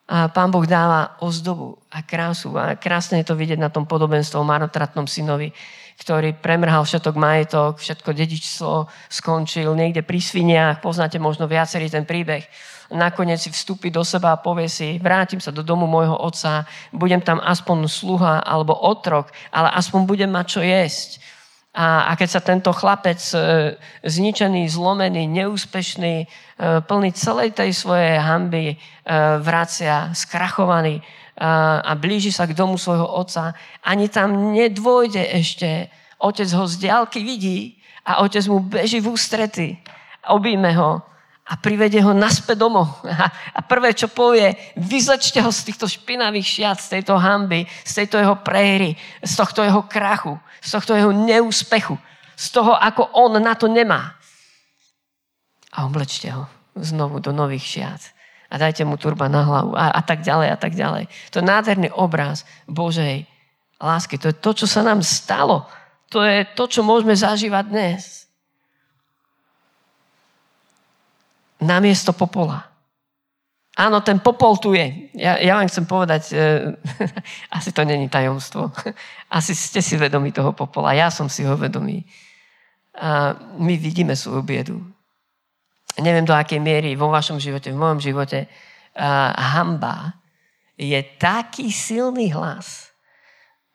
A 0.07 0.31
Pán 0.31 0.55
Boh 0.55 0.63
dáva 0.63 1.19
ozdobu 1.19 1.83
a 1.91 1.99
krásu. 1.99 2.55
A 2.55 2.79
krásne 2.79 3.19
je 3.23 3.27
to 3.27 3.35
vidieť 3.35 3.59
na 3.59 3.75
tom 3.75 3.91
podobenstve 3.91 4.39
o 4.39 4.47
marnotratnom 4.47 5.11
synovi, 5.11 5.51
ktorý 5.99 6.39
premrhal 6.39 6.87
všetok 6.87 7.15
majetok, 7.19 7.83
všetko 7.83 8.11
dedičstvo, 8.15 8.73
skončil 9.11 9.75
niekde 9.75 10.07
pri 10.07 10.23
sviniach, 10.23 10.79
poznáte 10.79 11.19
možno 11.19 11.51
viacerý 11.51 11.91
ten 11.91 12.07
príbeh. 12.07 12.47
Nakoniec 12.95 13.43
si 13.43 13.51
vstúpi 13.51 13.91
do 13.91 14.07
seba 14.07 14.31
a 14.31 14.39
povie 14.39 14.71
si, 14.71 15.03
vrátim 15.03 15.43
sa 15.43 15.51
do 15.51 15.67
domu 15.67 15.91
môjho 15.91 16.15
otca, 16.15 16.63
budem 16.95 17.19
tam 17.19 17.43
aspoň 17.43 17.91
sluha 17.91 18.47
alebo 18.47 18.79
otrok, 18.79 19.35
ale 19.51 19.75
aspoň 19.75 20.07
budem 20.07 20.31
mať 20.31 20.47
čo 20.47 20.61
jesť. 20.63 21.19
A, 21.77 22.09
a 22.09 22.13
keď 22.17 22.29
sa 22.33 22.41
tento 22.41 22.73
chlapec 22.73 23.21
e, 23.37 23.77
zničený, 24.01 24.65
zlomený, 24.73 25.29
neúspešný, 25.29 26.15
e, 26.25 26.27
plný 26.81 27.13
celej 27.13 27.53
tej 27.53 27.77
svojej 27.77 28.17
hamby, 28.17 28.73
e, 28.73 28.77
vracia, 29.45 30.17
skrachovaný, 30.17 31.05
a 31.37 31.93
blíži 32.01 32.33
sa 32.33 32.49
k 32.49 32.57
domu 32.57 32.81
svojho 32.81 33.05
otca, 33.05 33.53
ani 33.85 34.09
tam 34.09 34.57
nedôjde 34.57 35.21
ešte. 35.37 35.93
Otec 36.17 36.49
ho 36.57 36.65
z 36.65 36.81
diálky 36.81 37.21
vidí 37.21 37.77
a 38.09 38.25
otec 38.25 38.41
mu 38.49 38.65
beží 38.65 39.05
v 39.05 39.13
ústrety, 39.13 39.77
objíme 40.33 40.73
ho 40.73 41.05
a 41.47 41.55
privedie 41.55 42.03
ho 42.03 42.11
naspäť 42.11 42.59
domov. 42.59 42.91
A 43.59 43.61
prvé, 43.63 43.95
čo 43.95 44.11
povie, 44.11 44.59
vyzlečte 44.75 45.39
ho 45.39 45.51
z 45.55 45.71
týchto 45.71 45.87
špinavých 45.87 46.47
šiat, 46.47 46.79
z 46.83 46.89
tejto 46.99 47.15
hamby, 47.15 47.65
z 47.87 47.93
tejto 48.03 48.19
jeho 48.19 48.37
prehry, 48.43 48.99
z 49.23 49.33
tohto 49.39 49.63
jeho 49.63 49.87
krachu, 49.87 50.35
z 50.59 50.69
tohto 50.75 50.93
jeho 50.99 51.15
neúspechu, 51.15 51.95
z 52.35 52.47
toho, 52.51 52.75
ako 52.75 53.15
on 53.15 53.39
na 53.39 53.55
to 53.55 53.71
nemá. 53.71 54.19
A 55.71 55.87
oblečte 55.87 56.35
ho 56.35 56.51
znovu 56.75 57.23
do 57.23 57.31
nových 57.31 57.63
šiat 57.63 58.03
a 58.51 58.55
dajte 58.59 58.83
mu 58.87 58.99
turba 58.99 59.27
na 59.31 59.43
hlavu 59.43 59.73
a, 59.75 59.95
a 59.95 60.03
tak 60.03 60.23
ďalej 60.23 60.49
a 60.51 60.59
tak 60.59 60.75
ďalej. 60.75 61.07
To 61.31 61.39
je 61.43 61.47
nádherný 61.47 61.89
obraz 61.95 62.43
Božej 62.67 63.27
lásky. 63.79 64.19
To 64.19 64.31
je 64.31 64.37
to, 64.37 64.51
čo 64.55 64.67
sa 64.67 64.83
nám 64.83 65.03
stalo. 65.03 65.67
To 66.15 66.23
je 66.23 66.47
to, 66.55 66.65
čo 66.71 66.87
môžeme 66.87 67.15
zažívať 67.15 67.65
dnes. 67.67 68.26
Namiesto 71.63 72.13
popola. 72.13 72.69
Áno, 73.77 74.01
ten 74.01 74.21
popol 74.25 74.57
tu 74.57 74.73
je. 74.73 75.13
Ja, 75.13 75.37
ja 75.37 75.61
vám 75.61 75.69
chcem 75.69 75.85
povedať, 75.85 76.33
e, 76.33 76.75
asi 77.57 77.73
to 77.77 77.85
není 77.85 78.09
tajomstvo. 78.09 78.73
asi 79.39 79.53
ste 79.53 79.85
si 79.85 80.01
vedomi 80.01 80.33
toho 80.33 80.57
popola. 80.57 80.97
Ja 80.97 81.13
som 81.13 81.29
si 81.29 81.45
ho 81.45 81.57
vedomý. 81.61 82.05
A 82.97 83.37
my 83.61 83.77
vidíme 83.77 84.17
svoju 84.17 84.41
biedu 84.41 84.81
neviem 86.01 86.25
do 86.25 86.37
akej 86.37 86.61
miery 86.61 86.93
vo 86.97 87.09
vašom 87.09 87.41
živote, 87.41 87.73
v 87.73 87.81
mojom 87.81 88.01
živote, 88.01 88.45
uh, 88.45 89.33
hamba 89.57 90.17
je 90.77 91.01
taký 91.17 91.73
silný 91.73 92.37
hlas, 92.37 92.93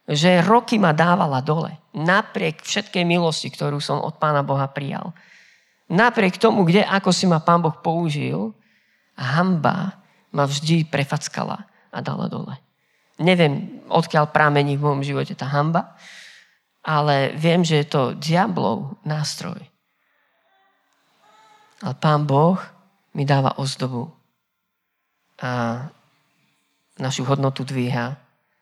že 0.05 0.45
roky 0.45 0.77
ma 0.77 0.93
dávala 0.93 1.41
dole. 1.41 1.73
Napriek 1.97 2.61
všetkej 2.61 3.01
milosti, 3.05 3.49
ktorú 3.49 3.81
som 3.81 4.01
od 4.01 4.21
Pána 4.21 4.45
Boha 4.45 4.69
prijal. 4.69 5.13
Napriek 5.91 6.39
tomu, 6.39 6.63
kde 6.63 6.87
ako 6.87 7.11
si 7.11 7.27
ma 7.27 7.43
Pán 7.43 7.59
Boh 7.59 7.75
použil, 7.83 8.55
hamba 9.19 9.99
ma 10.31 10.47
vždy 10.47 10.87
prefackala 10.87 11.67
a 11.91 11.99
dala 11.99 12.31
dole. 12.31 12.55
Neviem, 13.19 13.83
odkiaľ 13.91 14.31
prámení 14.31 14.79
v 14.79 14.87
môjom 14.87 15.03
živote 15.03 15.35
tá 15.35 15.51
hamba, 15.51 15.93
ale 16.81 17.35
viem, 17.35 17.61
že 17.61 17.83
je 17.83 17.87
to 17.91 18.01
diablov 18.15 18.97
nástroj. 19.03 19.59
Ale 21.83 21.93
Pán 21.99 22.23
Boh 22.23 22.57
mi 23.11 23.27
dáva 23.27 23.59
ozdobu 23.59 24.09
a 25.43 25.83
našu 27.01 27.27
hodnotu 27.27 27.67
dvíha. 27.67 28.15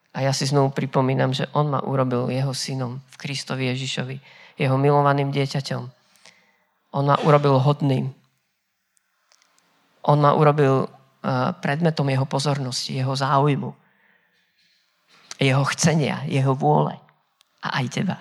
A 0.10 0.18
ja 0.26 0.34
si 0.34 0.50
znovu 0.50 0.74
pripomínam, 0.74 1.30
že 1.30 1.46
On 1.54 1.70
ma 1.70 1.86
urobil 1.86 2.34
jeho 2.34 2.56
synom 2.58 2.98
v 3.14 3.16
Kristovi 3.22 3.70
Ježišovi, 3.70 4.18
jeho 4.58 4.76
milovaným 4.80 5.30
dieťaťom. 5.30 5.99
On 6.96 7.06
ma 7.06 7.18
urobil 7.22 7.60
hodným. 7.62 8.10
On 10.10 10.18
ma 10.18 10.34
urobil 10.34 10.90
predmetom 11.62 12.08
jeho 12.10 12.26
pozornosti, 12.26 12.96
jeho 12.96 13.12
záujmu, 13.12 13.76
jeho 15.40 15.64
chcenia, 15.76 16.24
jeho 16.26 16.56
vôle. 16.56 16.96
A 17.60 17.84
aj 17.84 17.86
teba. 17.92 18.16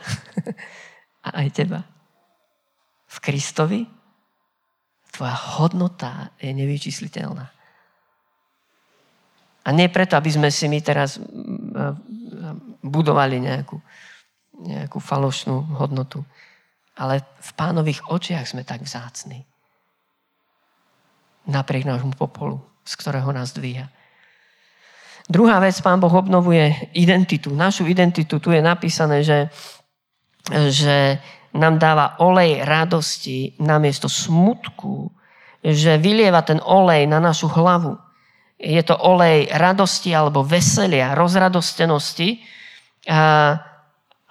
A 1.27 1.45
aj 1.45 1.49
teba. 1.55 1.81
V 3.09 3.17
Kristovi 3.21 3.81
tvoja 5.15 5.35
hodnota 5.59 6.31
je 6.39 6.51
nevyčísliteľná. 6.55 7.47
A 9.67 9.69
nie 9.75 9.93
preto, 9.93 10.17
aby 10.17 10.31
sme 10.33 10.49
si 10.49 10.65
my 10.71 10.81
teraz 10.81 11.21
budovali 12.81 13.43
nejakú, 13.43 13.77
nejakú 14.65 14.99
falošnú 15.03 15.77
hodnotu, 15.77 16.25
ale 16.99 17.23
v 17.23 17.51
pánových 17.55 18.11
očiach 18.11 18.45
sme 18.51 18.67
tak 18.67 18.83
vzácni. 18.83 19.47
Napriek 21.49 21.87
nášmu 21.89 22.19
popolu 22.19 22.69
z 22.89 22.93
ktorého 22.97 23.29
nás 23.37 23.53
dvíha. 23.53 23.93
Druhá 25.29 25.61
vec, 25.61 25.77
pán 25.85 26.01
Boh 26.01 26.09
obnovuje 26.09 26.89
identitu, 26.97 27.53
našu 27.53 27.85
identitu. 27.85 28.41
Tu 28.41 28.57
je 28.57 28.65
napísané, 28.65 29.21
že, 29.21 29.53
že 30.73 31.21
nám 31.53 31.77
dáva 31.77 32.17
olej 32.25 32.65
radosti 32.65 33.53
namiesto 33.61 34.09
smutku, 34.09 35.13
že 35.61 36.01
vylieva 36.01 36.41
ten 36.41 36.65
olej 36.65 37.05
na 37.05 37.21
našu 37.21 37.53
hlavu. 37.53 38.01
Je 38.57 38.81
to 38.81 38.97
olej 38.97 39.53
radosti 39.53 40.17
alebo 40.17 40.41
veselia, 40.41 41.13
rozradostenosti. 41.13 42.41
A, 43.13 43.53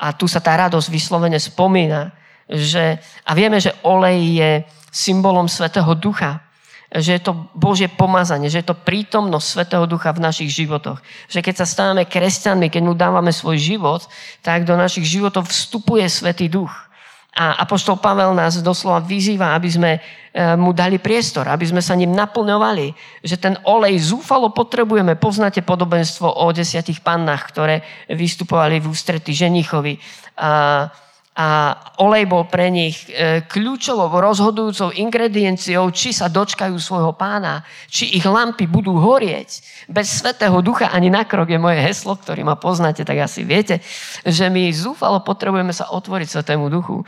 a 0.02 0.08
tu 0.18 0.26
sa 0.26 0.42
tá 0.42 0.58
radosť 0.58 0.90
vyslovene 0.90 1.38
spomína. 1.38 2.10
Že, 2.48 3.00
a 3.28 3.32
vieme, 3.36 3.60
že 3.60 3.76
olej 3.84 4.20
je 4.40 4.52
symbolom 4.92 5.52
Svetého 5.52 5.92
Ducha 5.96 6.48
že 6.88 7.20
je 7.20 7.22
to 7.22 7.36
Božie 7.52 7.92
pomazanie, 7.92 8.48
že 8.48 8.64
je 8.64 8.72
to 8.72 8.78
prítomnosť 8.80 9.48
Svetého 9.48 9.84
Ducha 9.84 10.16
v 10.16 10.24
našich 10.24 10.48
životoch. 10.56 11.04
Že 11.28 11.44
keď 11.44 11.56
sa 11.60 11.68
stávame 11.68 12.08
kresťanmi, 12.08 12.72
keď 12.72 12.82
mu 12.84 12.96
dávame 12.96 13.36
svoj 13.36 13.60
život, 13.60 14.08
tak 14.40 14.64
do 14.64 14.80
našich 14.80 15.04
životov 15.04 15.52
vstupuje 15.52 16.08
Svetý 16.08 16.48
Duch. 16.48 16.72
A 17.38 17.60
Apoštol 17.62 18.02
Pavel 18.02 18.34
nás 18.34 18.58
doslova 18.66 19.04
vyzýva, 19.04 19.54
aby 19.54 19.70
sme 19.70 19.92
e, 19.94 20.00
mu 20.58 20.74
dali 20.74 20.98
priestor, 20.98 21.46
aby 21.46 21.70
sme 21.70 21.86
sa 21.86 21.94
ním 21.94 22.16
naplňovali. 22.16 22.96
Že 23.22 23.36
ten 23.38 23.56
olej 23.68 24.02
zúfalo 24.02 24.50
potrebujeme. 24.50 25.20
Poznáte 25.20 25.62
podobenstvo 25.62 26.26
o 26.26 26.50
desiatich 26.50 27.04
pannách, 27.06 27.52
ktoré 27.54 27.86
vystupovali 28.10 28.82
v 28.82 28.90
ústrety 28.90 29.38
ženichovi. 29.38 30.02
A 30.40 30.90
a 31.38 31.78
olej 32.02 32.26
bol 32.26 32.50
pre 32.50 32.74
nich 32.74 33.06
e, 33.14 33.46
kľúčovou 33.46 34.10
rozhodujúcou 34.10 34.90
ingredienciou, 34.90 35.86
či 35.94 36.10
sa 36.10 36.34
dočkajú 36.34 36.74
svojho 36.82 37.14
pána, 37.14 37.62
či 37.94 38.10
ich 38.18 38.26
lampy 38.26 38.66
budú 38.66 38.98
horieť. 38.98 39.62
Bez 39.86 40.18
Svetého 40.18 40.58
Ducha 40.66 40.90
ani 40.90 41.14
na 41.14 41.30
krok 41.30 41.54
je 41.54 41.62
moje 41.62 41.78
heslo, 41.78 42.18
ktorý 42.18 42.42
ma 42.42 42.58
poznáte, 42.58 43.06
tak 43.06 43.22
asi 43.22 43.46
viete, 43.46 43.86
že 44.26 44.50
my 44.50 44.66
zúfalo 44.74 45.22
potrebujeme 45.22 45.70
sa 45.70 45.94
otvoriť 45.94 46.26
Svetému 46.26 46.74
Duchu. 46.74 47.06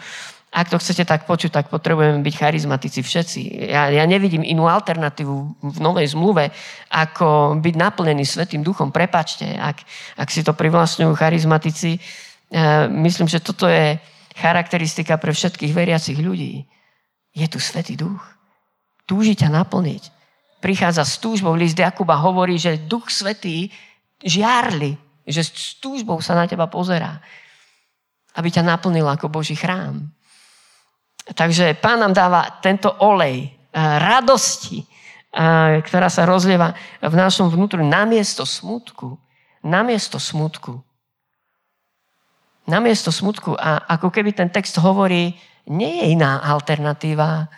Ak 0.53 0.69
to 0.69 0.77
chcete 0.77 1.09
tak 1.09 1.25
počuť, 1.25 1.49
tak 1.49 1.65
potrebujeme 1.73 2.21
byť 2.21 2.35
charizmatici 2.37 3.01
všetci. 3.01 3.69
Ja, 3.69 3.89
ja 3.89 4.05
nevidím 4.05 4.45
inú 4.45 4.69
alternatívu 4.69 5.35
v 5.73 5.77
novej 5.81 6.13
zmluve, 6.13 6.53
ako 6.93 7.57
byť 7.57 7.75
naplnený 7.77 8.29
Svetým 8.29 8.61
Duchom. 8.61 8.93
Prepačte, 8.93 9.57
ak, 9.57 9.81
ak 10.21 10.29
si 10.29 10.45
to 10.45 10.53
privlastňujú 10.53 11.17
charizmatici, 11.17 11.97
e, 11.97 11.99
myslím, 12.89 13.25
že 13.25 13.41
toto 13.41 13.65
je 13.65 13.97
charakteristika 14.35 15.17
pre 15.17 15.33
všetkých 15.33 15.73
veriacich 15.73 16.19
ľudí. 16.19 16.65
Je 17.33 17.45
tu 17.47 17.61
Svetý 17.61 17.95
Duch. 17.95 18.21
Túži 19.05 19.33
ťa 19.33 19.49
naplniť. 19.49 20.03
Prichádza 20.59 21.07
s 21.07 21.17
túžbou. 21.17 21.55
List 21.55 21.79
Jakuba 21.79 22.19
hovorí, 22.19 22.59
že 22.59 22.81
Duch 22.81 23.09
Svetý 23.09 23.71
žiarli, 24.19 24.97
že 25.23 25.45
s 25.45 25.79
túžbou 25.79 26.19
sa 26.19 26.35
na 26.35 26.45
teba 26.49 26.67
pozerá, 26.67 27.21
aby 28.35 28.51
ťa 28.51 28.65
naplnil 28.65 29.07
ako 29.07 29.31
Boží 29.31 29.55
chrám. 29.55 30.11
Takže 31.29 31.77
pán 31.77 32.01
nám 32.01 32.13
dáva 32.17 32.59
tento 32.59 32.89
olej 32.99 33.45
eh, 33.45 33.51
radosti, 33.77 34.83
eh, 34.83 35.79
ktorá 35.85 36.09
sa 36.09 36.25
rozlieva 36.25 36.73
v 36.99 37.15
našom 37.15 37.47
vnútru 37.53 37.85
namiesto 37.85 38.43
smutku. 38.43 39.15
Namiesto 39.63 40.17
smutku 40.17 40.88
namiesto 42.69 43.09
smutku. 43.09 43.57
A 43.57 43.89
ako 43.97 44.13
keby 44.13 44.37
ten 44.37 44.53
text 44.53 44.77
hovorí, 44.77 45.33
nie 45.65 46.01
je 46.01 46.05
iná 46.13 46.39
alternatíva. 46.45 47.49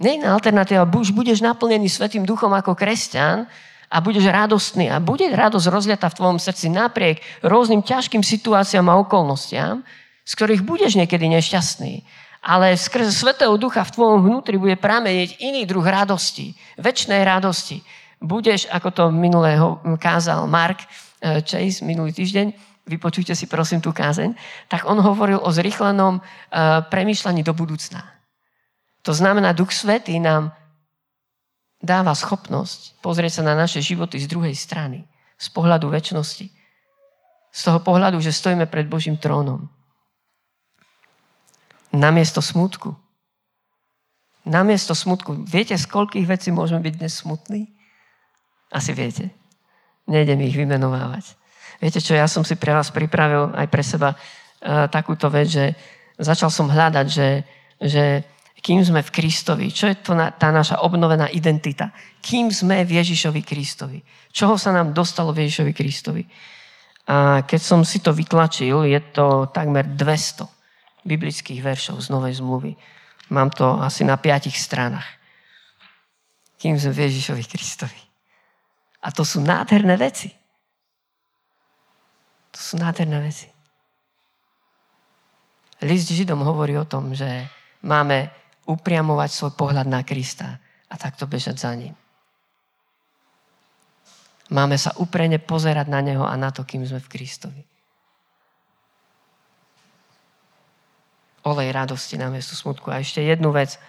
Nie 0.00 0.16
je 0.16 0.18
iná 0.24 0.32
alternatíva. 0.34 0.88
Už 0.88 1.12
budeš 1.12 1.44
naplnený 1.44 1.86
Svetým 1.92 2.24
duchom 2.24 2.50
ako 2.56 2.72
kresťan 2.72 3.46
a 3.92 3.96
budeš 4.00 4.24
radostný 4.32 4.88
a 4.88 4.96
bude 4.98 5.28
radosť 5.28 5.68
rozliata 5.68 6.08
v 6.08 6.16
tvojom 6.16 6.38
srdci 6.40 6.72
napriek 6.72 7.20
rôznym 7.44 7.84
ťažkým 7.84 8.24
situáciám 8.24 8.88
a 8.88 8.98
okolnostiam, 9.04 9.84
z 10.24 10.32
ktorých 10.32 10.64
budeš 10.64 10.96
niekedy 10.96 11.28
nešťastný. 11.28 12.02
Ale 12.42 12.74
skrze 12.74 13.14
Svetého 13.14 13.54
Ducha 13.54 13.86
v 13.86 13.94
tvojom 13.94 14.18
vnútri 14.26 14.58
bude 14.58 14.74
prameniť 14.74 15.38
iný 15.44 15.62
druh 15.62 15.84
radosti, 15.84 16.56
väčšnej 16.80 17.22
radosti. 17.22 17.84
Budeš, 18.18 18.66
ako 18.66 18.88
to 18.90 19.04
minulého 19.14 19.78
kázal 20.00 20.50
Mark 20.50 20.82
eh, 20.82 21.38
Chase 21.46 21.86
minulý 21.86 22.10
týždeň, 22.10 22.71
vypočujte 22.86 23.34
si 23.36 23.46
prosím 23.46 23.80
tú 23.80 23.94
kázeň, 23.94 24.34
tak 24.66 24.84
on 24.86 24.98
hovoril 24.98 25.38
o 25.38 25.50
zrychlenom 25.54 26.18
uh, 26.18 26.24
premýšľaní 26.86 27.46
do 27.46 27.54
budúcna. 27.54 28.02
To 29.02 29.14
znamená, 29.14 29.54
Duch 29.54 29.74
Svetý 29.74 30.18
nám 30.22 30.54
dáva 31.82 32.14
schopnosť 32.14 33.02
pozrieť 33.02 33.42
sa 33.42 33.42
na 33.42 33.54
naše 33.58 33.82
životy 33.82 34.22
z 34.22 34.30
druhej 34.30 34.54
strany, 34.54 35.02
z 35.34 35.46
pohľadu 35.50 35.90
väčšnosti. 35.90 36.46
Z 37.52 37.60
toho 37.68 37.82
pohľadu, 37.82 38.22
že 38.22 38.32
stojíme 38.32 38.64
pred 38.70 38.88
Božím 38.88 39.18
trónom. 39.18 39.68
Namiesto 41.92 42.40
smutku. 42.40 42.96
Namiesto 44.48 44.96
smutku. 44.96 45.44
Viete, 45.44 45.76
z 45.76 45.84
koľkých 45.84 46.24
vecí 46.24 46.48
môžeme 46.48 46.80
byť 46.80 46.94
dnes 46.96 47.12
smutní? 47.12 47.68
Asi 48.72 48.96
viete. 48.96 49.28
Nejdem 50.08 50.40
ich 50.40 50.56
vymenovávať. 50.56 51.36
Viete 51.82 51.98
čo, 51.98 52.14
ja 52.14 52.30
som 52.30 52.46
si 52.46 52.54
pre 52.54 52.70
vás 52.70 52.94
pripravil 52.94 53.50
aj 53.58 53.66
pre 53.66 53.82
seba 53.82 54.14
uh, 54.14 54.86
takúto 54.86 55.26
vec, 55.26 55.50
že 55.50 55.74
začal 56.14 56.46
som 56.46 56.70
hľadať, 56.70 57.06
že, 57.10 57.28
že 57.82 58.04
kým 58.62 58.86
sme 58.86 59.02
v 59.02 59.10
Kristovi, 59.10 59.74
čo 59.74 59.90
je 59.90 59.98
to 59.98 60.14
na, 60.14 60.30
tá 60.30 60.54
naša 60.54 60.78
obnovená 60.86 61.26
identita, 61.34 61.90
kým 62.22 62.54
sme 62.54 62.86
v 62.86 63.02
Ježišovi 63.02 63.42
Kristovi, 63.42 63.98
čoho 64.30 64.54
sa 64.54 64.70
nám 64.70 64.94
dostalo 64.94 65.34
v 65.34 65.42
Ježišovi 65.42 65.72
Kristovi. 65.74 66.22
A 67.10 67.42
keď 67.42 67.58
som 67.58 67.82
si 67.82 67.98
to 67.98 68.14
vytlačil, 68.14 68.86
je 68.86 69.02
to 69.10 69.50
takmer 69.50 69.82
200 69.82 70.46
biblických 71.02 71.58
veršov 71.58 71.98
z 71.98 72.14
Novej 72.14 72.38
zmluvy. 72.38 72.78
Mám 73.34 73.50
to 73.50 73.82
asi 73.82 74.06
na 74.06 74.14
piatich 74.14 74.54
stranách. 74.54 75.18
Kým 76.62 76.78
sme 76.78 76.94
v 76.94 77.10
Ježišovi 77.10 77.42
Kristovi. 77.42 78.00
A 79.02 79.10
to 79.10 79.26
sú 79.26 79.42
nádherné 79.42 79.98
veci. 79.98 80.30
To 82.52 82.58
sú 82.60 82.76
nádherné 82.76 83.16
veci. 83.24 83.48
List 85.82 86.12
Židom 86.12 86.44
hovorí 86.46 86.78
o 86.78 86.86
tom, 86.86 87.10
že 87.16 87.26
máme 87.82 88.30
upriamovať 88.70 89.30
svoj 89.32 89.52
pohľad 89.58 89.90
na 89.90 90.06
Krista 90.06 90.60
a 90.86 90.94
takto 90.94 91.26
bežať 91.26 91.58
za 91.58 91.72
ním. 91.74 91.96
Máme 94.52 94.76
sa 94.76 94.92
uprene 95.00 95.40
pozerať 95.40 95.88
na 95.88 96.04
Neho 96.04 96.22
a 96.22 96.36
na 96.36 96.52
to, 96.52 96.62
kým 96.62 96.84
sme 96.84 97.00
v 97.00 97.10
Kristovi. 97.10 97.62
Olej 101.48 101.74
radosti 101.74 102.14
namiesto 102.20 102.54
smutku. 102.54 102.92
A 102.92 103.02
ešte 103.02 103.24
jednu 103.24 103.50
vec, 103.50 103.80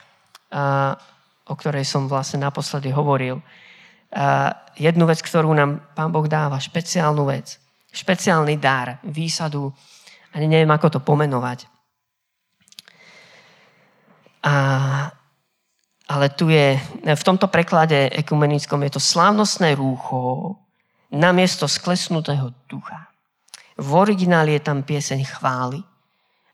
o 1.45 1.53
ktorej 1.53 1.85
som 1.85 2.09
vlastne 2.09 2.41
naposledy 2.41 2.89
hovoril. 2.89 3.43
Jednu 4.79 5.05
vec, 5.05 5.21
ktorú 5.21 5.53
nám 5.53 5.83
Pán 5.93 6.09
Boh 6.09 6.25
dáva, 6.25 6.57
špeciálnu 6.57 7.27
vec 7.29 7.61
špeciálny 7.93 8.57
dar, 8.57 8.97
výsadu, 9.05 9.69
ani 10.33 10.49
neviem, 10.49 10.71
ako 10.73 10.97
to 10.97 10.99
pomenovať. 10.99 11.69
A 14.43 14.53
ale 16.13 16.29
tu 16.29 16.51
je, 16.51 16.75
v 17.07 17.23
tomto 17.23 17.47
preklade 17.47 18.11
ekumenickom 18.11 18.83
je 18.83 18.99
to 18.99 19.01
slávnostné 19.01 19.73
rúcho 19.73 20.53
namiesto 21.15 21.65
sklesnutého 21.65 22.51
ducha. 22.67 23.07
V 23.79 23.89
origináli 23.95 24.59
je 24.59 24.61
tam 24.61 24.83
pieseň 24.83 25.23
chvály, 25.23 25.79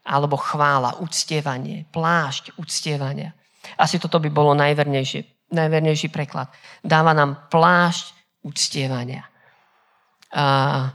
alebo 0.05 0.37
chvála, 0.37 1.01
uctievanie, 1.01 1.89
plášť 1.89 2.55
uctievania. 2.55 3.33
Asi 3.75 3.99
toto 3.99 4.21
by 4.21 4.29
bolo 4.29 4.55
najvernejšie, 4.55 5.51
najvernejší 5.51 6.07
preklad. 6.13 6.47
Dáva 6.85 7.11
nám 7.11 7.49
plášť 7.51 8.15
uctievania. 8.45 9.25
A, 10.31 10.87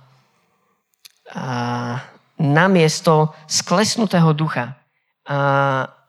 namiesto 2.38 3.34
sklesnutého 3.50 4.30
ducha 4.32 4.78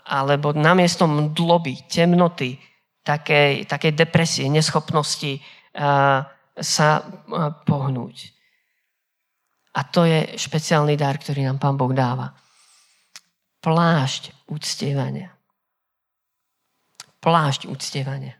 alebo 0.05 0.53
namiesto 0.53 1.09
mdloby, 1.09 1.89
temnoty, 1.89 2.61
takej, 3.01 3.65
takej 3.65 3.91
depresie, 3.97 4.45
neschopnosti 4.49 5.41
sa 6.55 6.89
pohnúť. 7.65 8.31
A 9.75 9.83
to 9.83 10.07
je 10.07 10.39
špeciálny 10.39 10.95
dar, 10.95 11.19
ktorý 11.19 11.43
nám 11.43 11.59
Pán 11.59 11.75
Boh 11.75 11.91
dáva. 11.91 12.31
Plášť 13.59 14.31
uctievania. 14.47 15.33
Plášť 17.19 17.65
uctievania. 17.67 18.37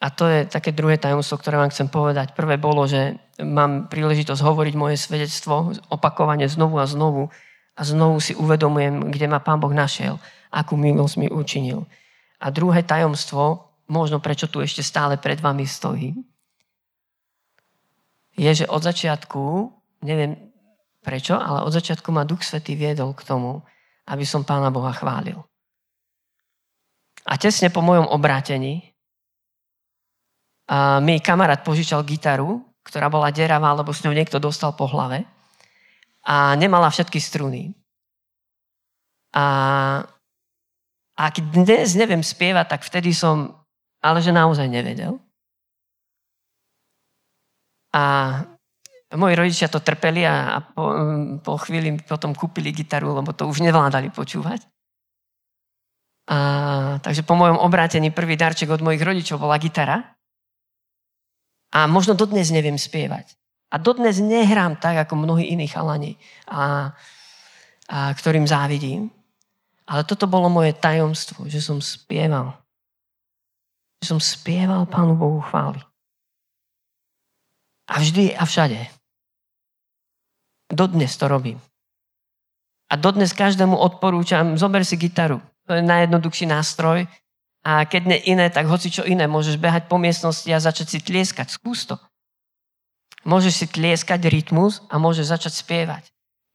A 0.00 0.06
to 0.12 0.28
je 0.28 0.46
také 0.46 0.72
druhé 0.72 0.96
tajomstvo, 1.00 1.40
ktoré 1.40 1.58
vám 1.60 1.72
chcem 1.72 1.88
povedať. 1.90 2.32
Prvé 2.36 2.60
bolo, 2.60 2.84
že 2.84 3.16
mám 3.42 3.90
príležitosť 3.90 4.40
hovoriť 4.42 4.74
moje 4.78 4.96
svedectvo 5.00 5.74
opakovane 5.90 6.46
znovu 6.46 6.78
a 6.78 6.86
znovu 6.86 7.32
a 7.74 7.80
znovu 7.82 8.22
si 8.22 8.38
uvedomujem, 8.38 9.10
kde 9.10 9.26
ma 9.26 9.42
Pán 9.42 9.58
Boh 9.58 9.74
našiel, 9.74 10.22
akú 10.54 10.78
milosť 10.78 11.14
mi 11.18 11.26
učinil. 11.26 11.82
A 12.38 12.54
druhé 12.54 12.86
tajomstvo, 12.86 13.74
možno 13.90 14.22
prečo 14.22 14.46
tu 14.46 14.62
ešte 14.62 14.86
stále 14.86 15.18
pred 15.18 15.42
vami 15.42 15.66
stojím, 15.66 16.22
je, 18.34 18.50
že 18.50 18.66
od 18.66 18.82
začiatku, 18.82 19.70
neviem 20.02 20.34
prečo, 21.02 21.38
ale 21.38 21.62
od 21.62 21.70
začiatku 21.70 22.10
ma 22.10 22.26
Duch 22.26 22.42
Svetý 22.42 22.74
viedol 22.74 23.14
k 23.14 23.22
tomu, 23.22 23.62
aby 24.10 24.26
som 24.26 24.42
Pána 24.42 24.74
Boha 24.74 24.90
chválil. 24.90 25.38
A 27.24 27.38
tesne 27.38 27.70
po 27.70 27.80
mojom 27.80 28.10
obrátení 28.10 28.94
a 30.64 30.96
mi 31.00 31.20
kamarát 31.20 31.60
požičal 31.60 32.00
gitaru, 32.08 32.64
ktorá 32.84 33.08
bola 33.08 33.32
deravá, 33.32 33.72
lebo 33.72 33.90
s 33.90 34.04
ňou 34.04 34.12
niekto 34.12 34.36
dostal 34.36 34.76
po 34.76 34.84
hlave 34.86 35.24
a 36.24 36.56
nemala 36.56 36.88
všetky 36.88 37.20
struny. 37.20 37.76
A 39.36 39.44
ak 41.14 41.34
dnes 41.52 41.94
neviem 41.94 42.24
spievať, 42.24 42.66
tak 42.78 42.82
vtedy 42.86 43.12
som, 43.12 43.60
ale 44.00 44.24
že 44.24 44.30
naozaj 44.30 44.66
nevedel. 44.66 45.20
A 47.94 48.02
moji 49.14 49.34
rodičia 49.38 49.70
to 49.70 49.78
trpeli 49.78 50.26
a, 50.26 50.58
a 50.58 50.58
po, 50.62 50.82
po 51.42 51.54
chvíli 51.62 51.94
potom 52.02 52.34
kúpili 52.34 52.74
gitaru, 52.74 53.14
lebo 53.14 53.30
to 53.30 53.46
už 53.46 53.62
nevládali 53.62 54.10
počúvať. 54.10 54.66
A, 56.24 56.38
takže 57.04 57.22
po 57.22 57.36
mojom 57.36 57.60
obrátení 57.60 58.10
prvý 58.10 58.34
darček 58.34 58.70
od 58.72 58.82
mojich 58.82 59.04
rodičov 59.04 59.38
bola 59.38 59.60
gitara. 59.60 60.13
A 61.74 61.90
možno 61.90 62.14
dodnes 62.14 62.54
neviem 62.54 62.78
spievať. 62.78 63.34
A 63.74 63.82
dodnes 63.82 64.22
nehrám 64.22 64.78
tak, 64.78 65.02
ako 65.02 65.18
mnohí 65.18 65.50
iní 65.50 65.66
chalani, 65.66 66.14
a, 66.46 66.94
a 67.90 67.98
ktorým 68.14 68.46
závidím. 68.46 69.10
Ale 69.84 70.06
toto 70.06 70.30
bolo 70.30 70.46
moje 70.46 70.72
tajomstvo, 70.78 71.50
že 71.50 71.58
som 71.58 71.82
spieval. 71.82 72.54
Že 74.00 74.16
som 74.16 74.20
spieval 74.22 74.86
Pánu 74.86 75.18
Bohu 75.18 75.42
chváli. 75.42 75.82
A 77.90 78.00
vždy 78.00 78.32
a 78.38 78.46
všade. 78.46 78.80
Dodnes 80.70 81.12
to 81.18 81.28
robím. 81.28 81.60
A 82.88 82.96
dodnes 82.96 83.34
každému 83.34 83.76
odporúčam, 83.76 84.56
zober 84.56 84.86
si 84.86 84.96
gitaru. 84.96 85.42
To 85.66 85.74
je 85.74 85.82
najjednoduchší 85.82 86.46
nástroj, 86.46 87.08
a 87.64 87.88
keď 87.88 88.02
nie 88.12 88.20
iné, 88.36 88.52
tak 88.52 88.68
hoci 88.68 88.92
čo 88.92 89.08
iné. 89.08 89.24
Môžeš 89.24 89.56
behať 89.56 89.88
po 89.88 89.96
miestnosti 89.96 90.46
a 90.52 90.60
začať 90.60 90.86
si 90.92 90.98
tlieskať. 91.00 91.48
Skús 91.48 91.88
to. 91.88 91.96
Môžeš 93.24 93.64
si 93.64 93.66
tlieskať 93.72 94.28
rytmus 94.28 94.84
a 94.92 95.00
môžeš 95.00 95.32
začať 95.32 95.64
spievať. 95.64 96.04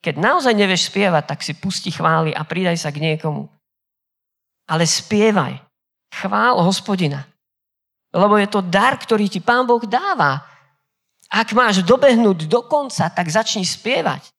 Keď 0.06 0.22
naozaj 0.22 0.54
nevieš 0.54 0.94
spievať, 0.94 1.24
tak 1.26 1.42
si 1.42 1.58
pusti 1.58 1.90
chvály 1.90 2.30
a 2.30 2.46
pridaj 2.46 2.78
sa 2.78 2.94
k 2.94 3.02
niekomu. 3.02 3.50
Ale 4.70 4.86
spievaj. 4.86 5.58
Chvál 6.14 6.62
hospodina. 6.62 7.26
Lebo 8.14 8.38
je 8.38 8.46
to 8.46 8.62
dar, 8.62 8.94
ktorý 9.02 9.26
ti 9.34 9.42
Pán 9.42 9.66
Boh 9.66 9.82
dáva. 9.82 10.46
Ak 11.30 11.58
máš 11.58 11.82
dobehnúť 11.82 12.46
do 12.46 12.62
konca, 12.66 13.10
tak 13.10 13.34
začni 13.34 13.66
spievať. 13.66 14.30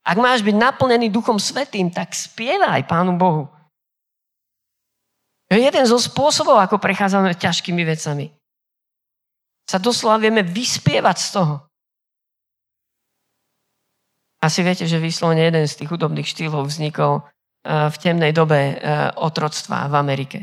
Ak 0.00 0.16
máš 0.16 0.40
byť 0.40 0.56
naplnený 0.56 1.12
Duchom 1.12 1.36
Svetým, 1.36 1.92
tak 1.92 2.16
spievaj 2.16 2.88
Pánu 2.88 3.20
Bohu. 3.20 3.52
Jeden 5.50 5.82
zo 5.82 5.98
spôsobov, 5.98 6.62
ako 6.62 6.78
prechádzame 6.78 7.34
ťažkými 7.34 7.82
vecami. 7.82 8.30
Sa 9.66 9.82
doslova 9.82 10.22
vieme 10.22 10.46
vyspievať 10.46 11.16
z 11.18 11.28
toho. 11.34 11.54
Asi 14.40 14.62
viete, 14.62 14.86
že 14.86 15.02
vyslovene 15.02 15.50
jeden 15.50 15.66
z 15.66 15.82
tých 15.82 15.90
hudobných 15.90 16.24
štýlov 16.24 16.70
vznikol 16.70 17.22
eh, 17.22 17.90
v 17.90 17.96
temnej 17.98 18.30
dobe 18.30 18.56
eh, 18.56 19.10
otroctva 19.18 19.90
v 19.90 19.94
Amerike. 19.98 20.38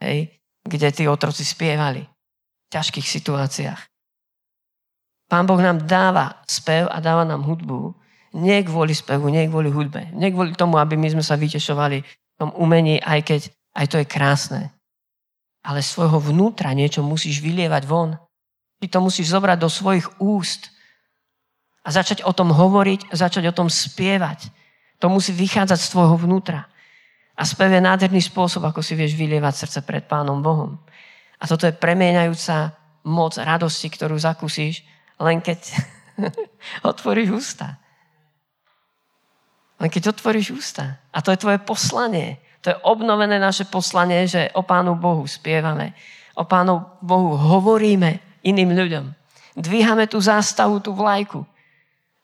Hej? 0.00 0.32
Kde 0.64 0.88
tí 0.96 1.04
otroci 1.04 1.44
spievali 1.44 2.02
v 2.02 2.68
ťažkých 2.72 3.04
situáciách. 3.04 3.80
Pán 5.28 5.44
Boh 5.44 5.60
nám 5.60 5.84
dáva 5.84 6.40
spev 6.48 6.88
a 6.88 7.04
dáva 7.04 7.28
nám 7.28 7.44
hudbu. 7.44 7.92
Nie 8.40 8.64
kvôli 8.64 8.96
spevu, 8.96 9.28
nie 9.28 9.44
kvôli 9.48 9.68
hudbe. 9.68 10.08
Nie 10.16 10.32
kvôli 10.32 10.56
tomu, 10.56 10.80
aby 10.80 10.96
my 10.96 11.12
sme 11.12 11.24
sa 11.24 11.36
vytešovali 11.36 12.00
v 12.00 12.36
tom 12.40 12.48
umení, 12.56 12.96
aj 13.04 13.20
keď 13.28 13.40
aj 13.78 13.86
to 13.86 13.96
je 14.02 14.06
krásne. 14.10 14.74
Ale 15.62 15.86
svojho 15.86 16.18
vnútra 16.18 16.74
niečo 16.74 17.06
musíš 17.06 17.38
vylievať 17.38 17.86
von. 17.86 18.18
Ty 18.82 18.86
to 18.90 18.98
musíš 18.98 19.30
zobrať 19.30 19.58
do 19.62 19.70
svojich 19.70 20.06
úst 20.18 20.74
a 21.86 21.94
začať 21.94 22.26
o 22.26 22.34
tom 22.34 22.50
hovoriť, 22.50 23.14
začať 23.14 23.46
o 23.50 23.54
tom 23.54 23.70
spievať. 23.70 24.50
To 24.98 25.06
musí 25.06 25.30
vychádzať 25.30 25.78
z 25.78 25.90
tvojho 25.94 26.16
vnútra. 26.18 26.66
A 27.38 27.46
spev 27.46 27.70
je 27.70 27.78
nádherný 27.78 28.18
spôsob, 28.18 28.66
ako 28.66 28.82
si 28.82 28.98
vieš 28.98 29.14
vylievať 29.14 29.54
srdce 29.54 29.80
pred 29.86 30.02
Pánom 30.10 30.42
Bohom. 30.42 30.74
A 31.38 31.46
toto 31.46 31.70
je 31.70 31.74
premieňajúca 31.74 32.74
moc 33.06 33.38
radosti, 33.38 33.86
ktorú 33.86 34.18
zakúsiš, 34.18 34.82
len 35.22 35.38
keď 35.38 35.78
otvoríš 36.90 37.30
ústa. 37.30 37.78
Len 39.78 39.86
keď 39.86 40.18
otvoríš 40.18 40.50
ústa. 40.50 40.98
A 41.14 41.22
to 41.22 41.30
je 41.30 41.38
tvoje 41.38 41.62
poslanie. 41.62 42.42
To 42.62 42.74
je 42.74 42.76
obnovené 42.82 43.38
naše 43.38 43.64
poslanie, 43.70 44.26
že 44.26 44.50
o 44.54 44.66
Pánu 44.66 44.98
Bohu 44.98 45.26
spievame. 45.26 45.94
O 46.34 46.44
Pánu 46.44 46.82
Bohu 47.02 47.38
hovoríme 47.38 48.42
iným 48.42 48.74
ľuďom. 48.74 49.04
Dvíhame 49.58 50.06
tú 50.06 50.18
zástavu, 50.22 50.78
tú 50.78 50.94
vlajku. 50.94 51.42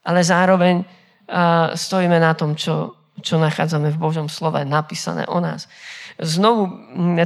Ale 0.05 0.23
zároveň 0.23 0.83
uh, 0.83 1.75
stojíme 1.75 2.19
na 2.19 2.31
tom, 2.35 2.55
čo, 2.55 2.95
čo 3.19 3.35
nachádzame 3.39 3.91
v 3.91 4.01
Božom 4.01 4.27
slove 4.31 4.63
napísané 4.63 5.27
o 5.27 5.39
nás. 5.43 5.67
Znovu, 6.15 6.71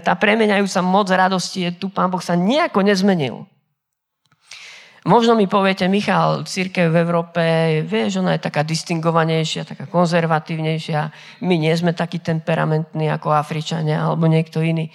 tá 0.02 0.17
premenajúca 0.17 0.82
moc 0.82 1.13
radosti 1.13 1.69
je 1.69 1.72
tu, 1.78 1.93
Pán 1.93 2.10
Boh 2.10 2.22
sa 2.22 2.34
nejako 2.34 2.82
nezmenil. 2.82 3.45
Možno 5.10 5.34
mi 5.34 5.50
poviete, 5.50 5.89
Michal, 5.89 6.45
církev 6.45 6.93
v 6.93 7.02
Európe, 7.02 7.41
vieš, 7.82 8.22
ona 8.22 8.38
je 8.38 8.45
taká 8.45 8.62
distingovanejšia, 8.62 9.65
taká 9.65 9.89
konzervatívnejšia. 9.89 11.02
My 11.41 11.58
nie 11.58 11.74
sme 11.74 11.98
takí 11.98 12.22
temperamentní 12.22 13.10
ako 13.10 13.34
Afričania 13.34 14.06
alebo 14.06 14.30
niekto 14.30 14.62
iný. 14.62 14.93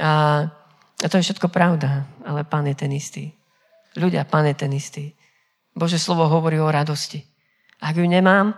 A, 0.00 0.48
a 0.96 1.06
to 1.12 1.20
je 1.20 1.28
všetko 1.28 1.52
pravda, 1.52 2.08
ale 2.24 2.48
Pán 2.48 2.64
je 2.64 2.80
ten 2.80 2.88
istý. 2.96 3.28
Ľudia, 3.92 4.24
Pán 4.24 4.48
je 4.48 4.56
ten 4.56 4.72
istý. 4.72 5.12
Bože 5.76 6.00
slovo 6.00 6.24
hovorí 6.24 6.56
o 6.56 6.72
radosti. 6.72 7.20
Ak 7.84 8.00
ju 8.00 8.08
nemám, 8.08 8.56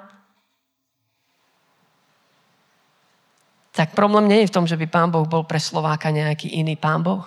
tak 3.75 3.99
problém 3.99 4.31
nie 4.31 4.47
je 4.47 4.51
v 4.53 4.55
tom, 4.55 4.71
že 4.71 4.79
by 4.79 4.87
Pán 4.87 5.11
Boh 5.11 5.27
bol 5.27 5.43
pre 5.43 5.59
Slováka 5.59 6.15
nejaký 6.15 6.55
iný 6.55 6.79
Pán 6.79 7.03
Boh. 7.03 7.27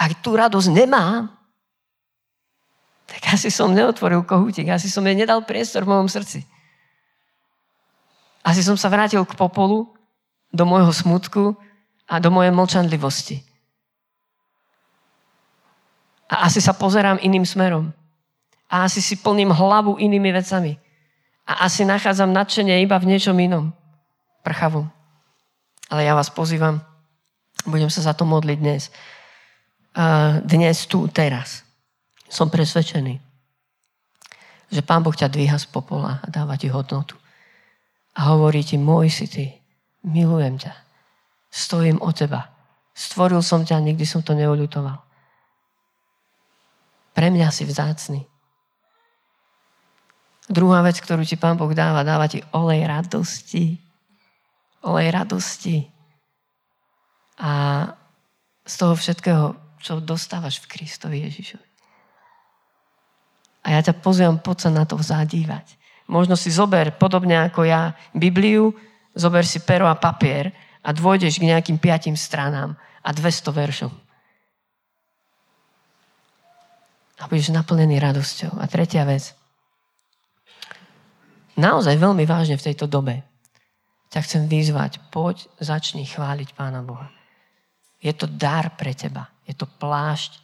Ak 0.00 0.24
tú 0.24 0.32
radosť 0.32 0.72
nemám, 0.72 1.28
tak 3.04 3.36
asi 3.36 3.52
som 3.52 3.76
neotvoril 3.76 4.24
kohútik, 4.24 4.72
asi 4.72 4.88
som 4.88 5.04
jej 5.04 5.12
nedal 5.12 5.44
priestor 5.44 5.84
v 5.84 5.92
mojom 5.92 6.08
srdci. 6.08 6.40
Asi 8.40 8.64
som 8.64 8.80
sa 8.80 8.88
vrátil 8.88 9.20
k 9.28 9.36
popolu, 9.36 9.92
do 10.50 10.64
môjho 10.66 10.90
smutku 10.90 11.54
a 12.10 12.18
do 12.18 12.32
mojej 12.32 12.50
mlčanlivosti. 12.50 13.42
A 16.30 16.46
asi 16.46 16.62
sa 16.62 16.74
pozerám 16.74 17.22
iným 17.22 17.46
smerom. 17.46 17.90
A 18.70 18.86
asi 18.86 19.02
si 19.02 19.18
plním 19.18 19.50
hlavu 19.50 19.98
inými 19.98 20.30
vecami. 20.30 20.78
A 21.46 21.66
asi 21.66 21.82
nachádzam 21.82 22.30
nadšenie 22.30 22.82
iba 22.86 22.98
v 23.02 23.14
niečom 23.14 23.34
inom. 23.38 23.74
prchavu. 24.46 24.86
Ale 25.90 26.06
ja 26.06 26.14
vás 26.14 26.30
pozývam, 26.30 26.80
budem 27.66 27.90
sa 27.90 28.00
za 28.00 28.14
to 28.14 28.22
modliť 28.24 28.58
dnes. 28.62 28.88
Dnes, 30.46 30.86
tu, 30.86 31.10
teraz. 31.10 31.66
Som 32.30 32.46
presvedčený, 32.46 33.18
že 34.70 34.86
Pán 34.86 35.02
Boh 35.02 35.10
ťa 35.10 35.26
dvíha 35.26 35.58
z 35.58 35.66
popola 35.66 36.22
a 36.22 36.26
dáva 36.30 36.54
ti 36.54 36.70
hodnotu. 36.70 37.18
A 38.14 38.30
hovorí 38.30 38.62
ti, 38.62 38.78
môj 38.78 39.10
si 39.10 39.26
ty, 39.26 39.50
milujem 40.06 40.62
ťa, 40.62 40.70
stojím 41.50 41.98
o 41.98 42.14
teba. 42.14 42.54
Stvoril 42.94 43.42
som 43.42 43.66
ťa, 43.66 43.82
nikdy 43.82 44.06
som 44.06 44.22
to 44.22 44.30
neoľutoval. 44.38 45.02
Pre 47.10 47.26
mňa 47.34 47.50
si 47.50 47.66
vzácný. 47.66 48.22
Druhá 50.46 50.86
vec, 50.86 51.02
ktorú 51.02 51.26
ti 51.26 51.34
Pán 51.34 51.58
Boh 51.58 51.74
dáva, 51.74 52.06
dáva 52.06 52.30
ti 52.30 52.38
olej 52.54 52.86
radosti. 52.86 53.74
Olej 54.86 55.10
radosti. 55.10 55.90
A 57.42 57.50
z 58.62 58.74
toho 58.78 58.94
všetkého, 58.94 59.58
čo 59.80 59.98
dostávaš 59.98 60.60
v 60.62 60.76
Kristovi 60.76 61.24
Ježišovi. 61.26 61.68
A 63.60 63.76
ja 63.76 63.80
ťa 63.84 64.00
pozývam, 64.00 64.40
poď 64.40 64.68
sa 64.68 64.70
na 64.72 64.84
to 64.88 64.96
zadívať. 64.96 65.76
Možno 66.08 66.36
si 66.36 66.48
zober, 66.48 66.96
podobne 66.96 67.48
ako 67.48 67.64
ja, 67.64 67.92
Bibliu, 68.16 68.72
zober 69.12 69.44
si 69.44 69.60
pero 69.60 69.84
a 69.88 69.96
papier 69.96 70.52
a 70.80 70.92
dvojdeš 70.92 71.38
k 71.38 71.48
nejakým 71.48 71.76
piatim 71.76 72.16
stranám 72.16 72.76
a 73.04 73.10
200 73.12 73.52
veršom. 73.52 73.92
A 77.20 77.28
budeš 77.28 77.52
naplnený 77.52 78.00
radosťou. 78.00 78.56
A 78.56 78.64
tretia 78.64 79.04
vec. 79.04 79.36
Naozaj 81.60 82.00
veľmi 82.00 82.24
vážne 82.24 82.56
v 82.56 82.64
tejto 82.72 82.88
dobe 82.88 83.28
ťa 84.10 84.20
chcem 84.26 84.42
vyzvať, 84.50 84.98
poď, 85.14 85.46
začni 85.62 86.02
chváliť 86.02 86.58
Pána 86.58 86.82
Boha. 86.82 87.08
Je 88.02 88.10
to 88.10 88.26
dar 88.26 88.74
pre 88.74 88.90
teba. 88.90 89.30
Je 89.50 89.54
to 89.58 89.66
plášť 89.66 90.38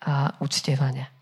a 0.00 0.32
uctievania. 0.40 1.12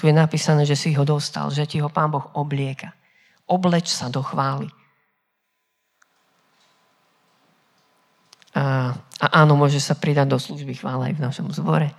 Tu 0.00 0.08
je 0.08 0.14
napísané, 0.16 0.64
že 0.64 0.76
si 0.76 0.96
ho 0.96 1.04
dostal, 1.04 1.52
že 1.52 1.68
ti 1.68 1.80
ho 1.80 1.92
Pán 1.92 2.08
Boh 2.08 2.24
oblieka. 2.32 2.96
Obleč 3.44 3.92
sa 3.92 4.08
do 4.08 4.24
chvály. 4.24 4.72
A, 8.56 8.96
a 8.96 9.26
áno, 9.44 9.56
môže 9.60 9.76
sa 9.80 9.92
pridať 9.92 10.32
do 10.32 10.40
služby 10.40 10.80
chvála 10.80 11.12
aj 11.12 11.14
v 11.20 11.24
našom 11.24 11.48
zbore. 11.52 11.92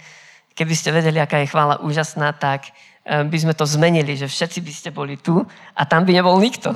Keby 0.58 0.74
ste 0.74 0.90
vedeli, 0.90 1.22
aká 1.22 1.38
je 1.46 1.54
chvála 1.54 1.86
úžasná, 1.86 2.34
tak 2.34 2.74
eh, 3.06 3.22
by 3.22 3.38
sme 3.38 3.54
to 3.54 3.70
zmenili, 3.70 4.18
že 4.18 4.26
všetci 4.26 4.60
by 4.66 4.74
ste 4.74 4.90
boli 4.90 5.22
tu 5.22 5.38
a 5.78 5.82
tam 5.86 6.02
by 6.02 6.18
nebol 6.18 6.34
nikto. 6.42 6.74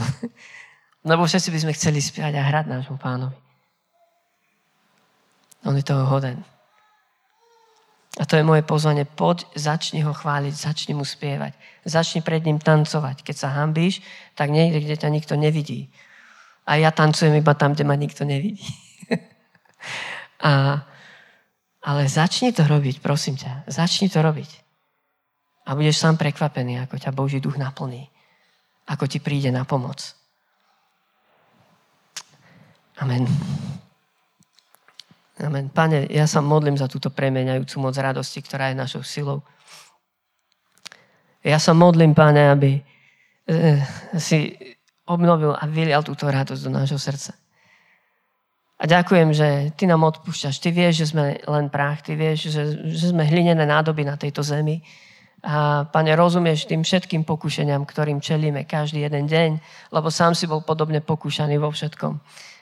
Lebo 1.10 1.26
všetci 1.26 1.50
by 1.50 1.60
sme 1.66 1.74
chceli 1.74 1.98
spiať 1.98 2.38
a 2.38 2.46
hrať 2.46 2.70
nášmu 2.70 3.02
pánovi. 3.02 3.34
On 5.66 5.74
je 5.74 5.82
toho 5.82 6.06
hoden. 6.06 6.46
A 8.20 8.28
to 8.28 8.36
je 8.36 8.44
moje 8.44 8.60
pozvanie. 8.68 9.08
Poď, 9.08 9.48
začni 9.56 10.04
ho 10.04 10.12
chváliť, 10.12 10.52
začni 10.52 10.92
mu 10.92 11.08
spievať. 11.08 11.56
Začni 11.88 12.20
pred 12.20 12.44
ním 12.44 12.60
tancovať. 12.60 13.24
Keď 13.24 13.36
sa 13.36 13.56
hambíš, 13.56 14.04
tak 14.36 14.52
niekde, 14.52 14.84
kde 14.84 14.96
ťa 15.00 15.10
nikto 15.10 15.34
nevidí. 15.40 15.88
A 16.68 16.76
ja 16.76 16.92
tancujem 16.92 17.40
iba 17.40 17.56
tam, 17.56 17.72
kde 17.72 17.88
ma 17.88 17.96
nikto 17.96 18.28
nevidí. 18.28 18.68
a, 20.44 20.84
ale 21.82 22.02
začni 22.12 22.52
to 22.52 22.68
robiť, 22.68 23.00
prosím 23.00 23.40
ťa. 23.40 23.72
Začni 23.72 24.12
to 24.12 24.20
robiť. 24.20 24.52
A 25.66 25.78
budeš 25.78 26.04
sám 26.04 26.20
prekvapený, 26.20 26.84
ako 26.84 27.00
ťa 27.00 27.16
Boží 27.16 27.40
duch 27.40 27.56
naplní. 27.56 28.12
Ako 28.92 29.08
ti 29.08 29.24
príde 29.24 29.56
na 29.56 29.64
pomoc. 29.64 30.04
Amen. 33.00 33.24
Amen. 35.42 35.74
Pane, 35.74 36.06
ja 36.14 36.30
sa 36.30 36.38
modlím 36.38 36.78
za 36.78 36.86
túto 36.86 37.10
premeniajúcu 37.10 37.76
moc 37.82 37.98
radosti, 37.98 38.46
ktorá 38.46 38.70
je 38.70 38.78
našou 38.78 39.02
silou. 39.02 39.42
Ja 41.42 41.58
sa 41.58 41.74
modlím, 41.74 42.14
Pane, 42.14 42.54
aby 42.54 42.78
e, 42.78 42.82
si 44.22 44.54
obnovil 45.10 45.58
a 45.58 45.66
vylial 45.66 46.06
túto 46.06 46.30
radosť 46.30 46.62
do 46.62 46.72
nášho 46.72 47.02
srdca. 47.02 47.34
A 48.78 48.86
ďakujem, 48.86 49.30
že 49.34 49.48
Ty 49.74 49.90
nám 49.90 50.06
odpúšťaš. 50.14 50.62
Ty 50.62 50.70
vieš, 50.70 50.94
že 51.02 51.10
sme 51.18 51.42
len 51.42 51.74
prach. 51.74 52.06
Ty 52.06 52.14
vieš, 52.14 52.54
že, 52.54 52.64
že 52.94 53.10
sme 53.10 53.26
hlinené 53.26 53.66
nádoby 53.66 54.06
na 54.06 54.22
tejto 54.22 54.46
zemi. 54.46 54.86
A 55.42 55.90
Pane, 55.90 56.14
rozumieš 56.14 56.70
tým 56.70 56.86
všetkým 56.86 57.26
pokušeniam, 57.26 57.82
ktorým 57.82 58.22
čelíme 58.22 58.62
každý 58.70 59.10
jeden 59.10 59.26
deň, 59.26 59.50
lebo 59.90 60.14
sám 60.14 60.38
si 60.38 60.46
bol 60.46 60.62
podobne 60.62 61.02
pokúšaný 61.02 61.58
vo 61.58 61.74
všetkom 61.74 62.22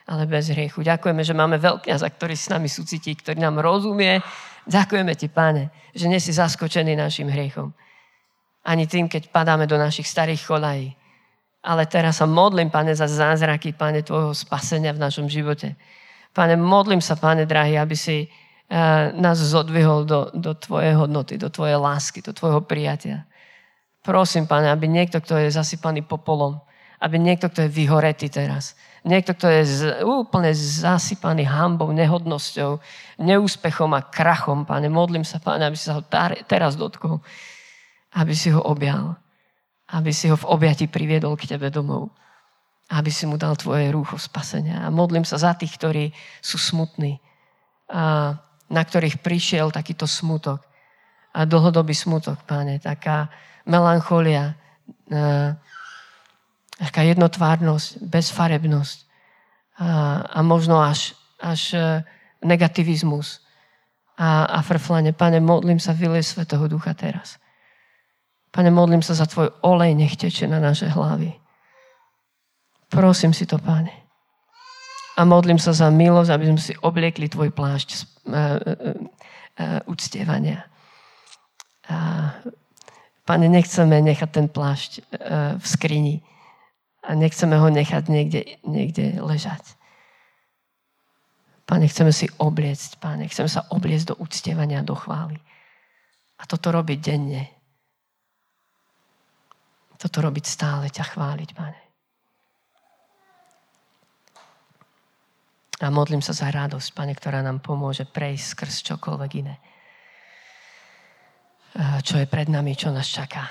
ale 0.09 0.25
bez 0.25 0.49
hriechu. 0.49 0.81
Ďakujeme, 0.81 1.21
že 1.21 1.37
máme 1.37 1.61
veľkňaza, 1.61 2.09
ktorý 2.09 2.33
s 2.33 2.49
nami 2.49 2.65
súcití, 2.65 3.13
ktorý 3.13 3.37
nám 3.37 3.61
rozumie. 3.61 4.17
Ďakujeme 4.65 5.13
ti, 5.13 5.29
páne, 5.29 5.69
že 5.93 6.09
nie 6.09 6.17
si 6.17 6.33
zaskočený 6.33 6.97
našim 6.97 7.29
hriechom. 7.29 7.69
Ani 8.65 8.89
tým, 8.89 9.05
keď 9.05 9.29
padáme 9.29 9.69
do 9.69 9.77
našich 9.77 10.09
starých 10.09 10.41
cholají. 10.49 10.97
Ale 11.61 11.85
teraz 11.85 12.17
sa 12.17 12.25
modlím, 12.25 12.73
pane, 12.73 12.97
za 12.97 13.05
zázraky, 13.05 13.77
pane, 13.77 14.01
tvojho 14.01 14.33
spasenia 14.33 14.97
v 14.97 15.03
našom 15.05 15.29
živote. 15.29 15.77
Pane, 16.33 16.57
modlím 16.57 17.05
sa, 17.05 17.13
pane, 17.13 17.45
drahý, 17.45 17.77
aby 17.77 17.93
si 17.93 18.25
uh, 18.25 19.13
nás 19.13 19.37
zodvihol 19.37 20.09
do, 20.09 20.33
do 20.33 20.57
tvojej 20.57 20.97
hodnoty, 20.97 21.37
do 21.37 21.53
tvojej 21.53 21.77
lásky, 21.77 22.25
do 22.25 22.33
tvojho 22.33 22.65
prijatia. 22.65 23.29
Prosím, 24.01 24.49
pane, 24.49 24.73
aby 24.73 24.89
niekto, 24.89 25.21
kto 25.21 25.37
je 25.37 25.53
zasypaný 25.53 26.01
popolom, 26.01 26.57
aby 26.97 27.19
niekto, 27.21 27.51
kto 27.51 27.67
je 27.67 27.69
vyhoretý 27.69 28.31
teraz, 28.31 28.73
niekto, 29.09 29.33
kto 29.33 29.47
je 29.49 29.61
z, 29.65 29.81
úplne 30.05 30.53
zasypaný 30.53 31.49
hambou, 31.49 31.89
nehodnosťou, 31.89 32.77
neúspechom 33.17 33.89
a 33.97 34.05
krachom, 34.05 34.69
páne, 34.69 34.85
modlím 34.93 35.25
sa, 35.25 35.41
páne, 35.41 35.65
aby 35.65 35.73
si 35.73 35.89
sa 35.89 35.97
ho 35.97 36.03
teraz 36.45 36.77
dotkol, 36.77 37.17
aby 38.13 38.33
si 38.37 38.53
ho 38.53 38.61
objal, 38.61 39.17
aby 39.89 40.13
si 40.13 40.29
ho 40.29 40.37
v 40.37 40.45
objati 40.45 40.85
priviedol 40.85 41.33
k 41.33 41.49
tebe 41.57 41.73
domov, 41.73 42.13
aby 42.93 43.09
si 43.09 43.25
mu 43.25 43.41
dal 43.41 43.57
tvoje 43.57 43.89
rúcho 43.89 44.21
spasenia. 44.21 44.85
A 44.85 44.93
modlím 44.93 45.25
sa 45.25 45.41
za 45.41 45.57
tých, 45.57 45.73
ktorí 45.73 46.13
sú 46.45 46.61
smutní, 46.61 47.17
a 47.89 48.37
na 48.69 48.81
ktorých 48.85 49.25
prišiel 49.25 49.73
takýto 49.73 50.05
smutok 50.05 50.61
a 51.33 51.41
dlhodobý 51.49 51.97
smutok, 51.97 52.45
páne, 52.45 52.77
taká 52.77 53.33
melancholia, 53.65 54.53
taká 56.89 57.05
jednotvárnosť, 57.05 58.01
bezfarebnosť 58.01 58.97
a, 59.77 59.87
a 60.25 60.39
možno 60.41 60.81
až, 60.81 61.13
až 61.37 61.77
e, 61.77 62.01
negativizmus 62.41 63.45
a, 64.17 64.49
a 64.49 64.59
frflanie. 64.65 65.13
Pane, 65.13 65.37
modlím 65.37 65.77
sa, 65.77 65.93
vylej 65.93 66.25
Svetého 66.25 66.65
Ducha 66.65 66.97
teraz. 66.97 67.37
Pane, 68.49 68.73
modlím 68.73 69.05
sa 69.05 69.13
za 69.13 69.29
Tvoj 69.29 69.53
olej, 69.61 69.93
nech 69.93 70.17
teče 70.17 70.49
na 70.49 70.57
naše 70.57 70.89
hlavy. 70.89 71.37
Prosím 72.89 73.37
si 73.37 73.45
to, 73.45 73.61
Pane. 73.61 73.93
A 75.13 75.21
modlím 75.29 75.61
sa 75.61 75.77
za 75.77 75.93
milosť, 75.93 76.31
aby 76.33 76.45
sme 76.49 76.59
si 76.59 76.73
obliekli 76.81 77.29
Tvoj 77.29 77.53
plášť 77.53 77.89
uh, 77.93 78.01
uh, 78.01 78.49
uh, 79.61 79.79
uctievania. 79.85 80.65
A, 81.89 82.29
pane, 83.25 83.49
nechceme 83.49 83.97
nechať 83.97 84.29
ten 84.29 84.47
plášť 84.47 84.91
uh, 85.01 85.03
v 85.57 85.65
skrini 85.65 86.15
a 87.09 87.17
nechceme 87.17 87.57
ho 87.57 87.67
nechať 87.73 88.03
niekde, 88.05 88.61
niekde 88.61 89.17
ležať. 89.17 89.73
Pane, 91.65 91.89
chceme 91.89 92.13
si 92.13 92.29
obliecť, 92.37 93.01
Pane, 93.01 93.25
chceme 93.25 93.49
sa 93.49 93.65
obliecť 93.73 94.13
do 94.13 94.15
uctievania, 94.21 94.85
do 94.85 94.93
chvály. 94.93 95.41
A 96.37 96.45
toto 96.45 96.69
robiť 96.69 96.99
denne. 97.01 97.49
Toto 99.97 100.21
robiť 100.21 100.45
stále, 100.45 100.93
ťa 100.93 101.17
chváliť, 101.17 101.49
Pane. 101.57 101.81
A 105.81 105.87
modlím 105.89 106.21
sa 106.21 106.37
za 106.37 106.53
radosť, 106.53 106.93
Pane, 106.93 107.17
ktorá 107.17 107.41
nám 107.41 107.65
pomôže 107.65 108.05
prejsť 108.05 108.45
skrz 108.53 108.75
čokoľvek 108.85 109.31
iné. 109.41 109.57
Čo 112.05 112.21
je 112.21 112.29
pred 112.29 112.49
nami, 112.49 112.77
čo 112.77 112.93
nás 112.93 113.09
čaká. 113.09 113.49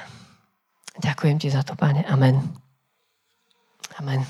Ďakujem 0.98 1.42
Ti 1.42 1.48
za 1.50 1.66
to, 1.66 1.74
Pane. 1.74 2.06
Amen. 2.06 2.67
Amen. 3.96 4.26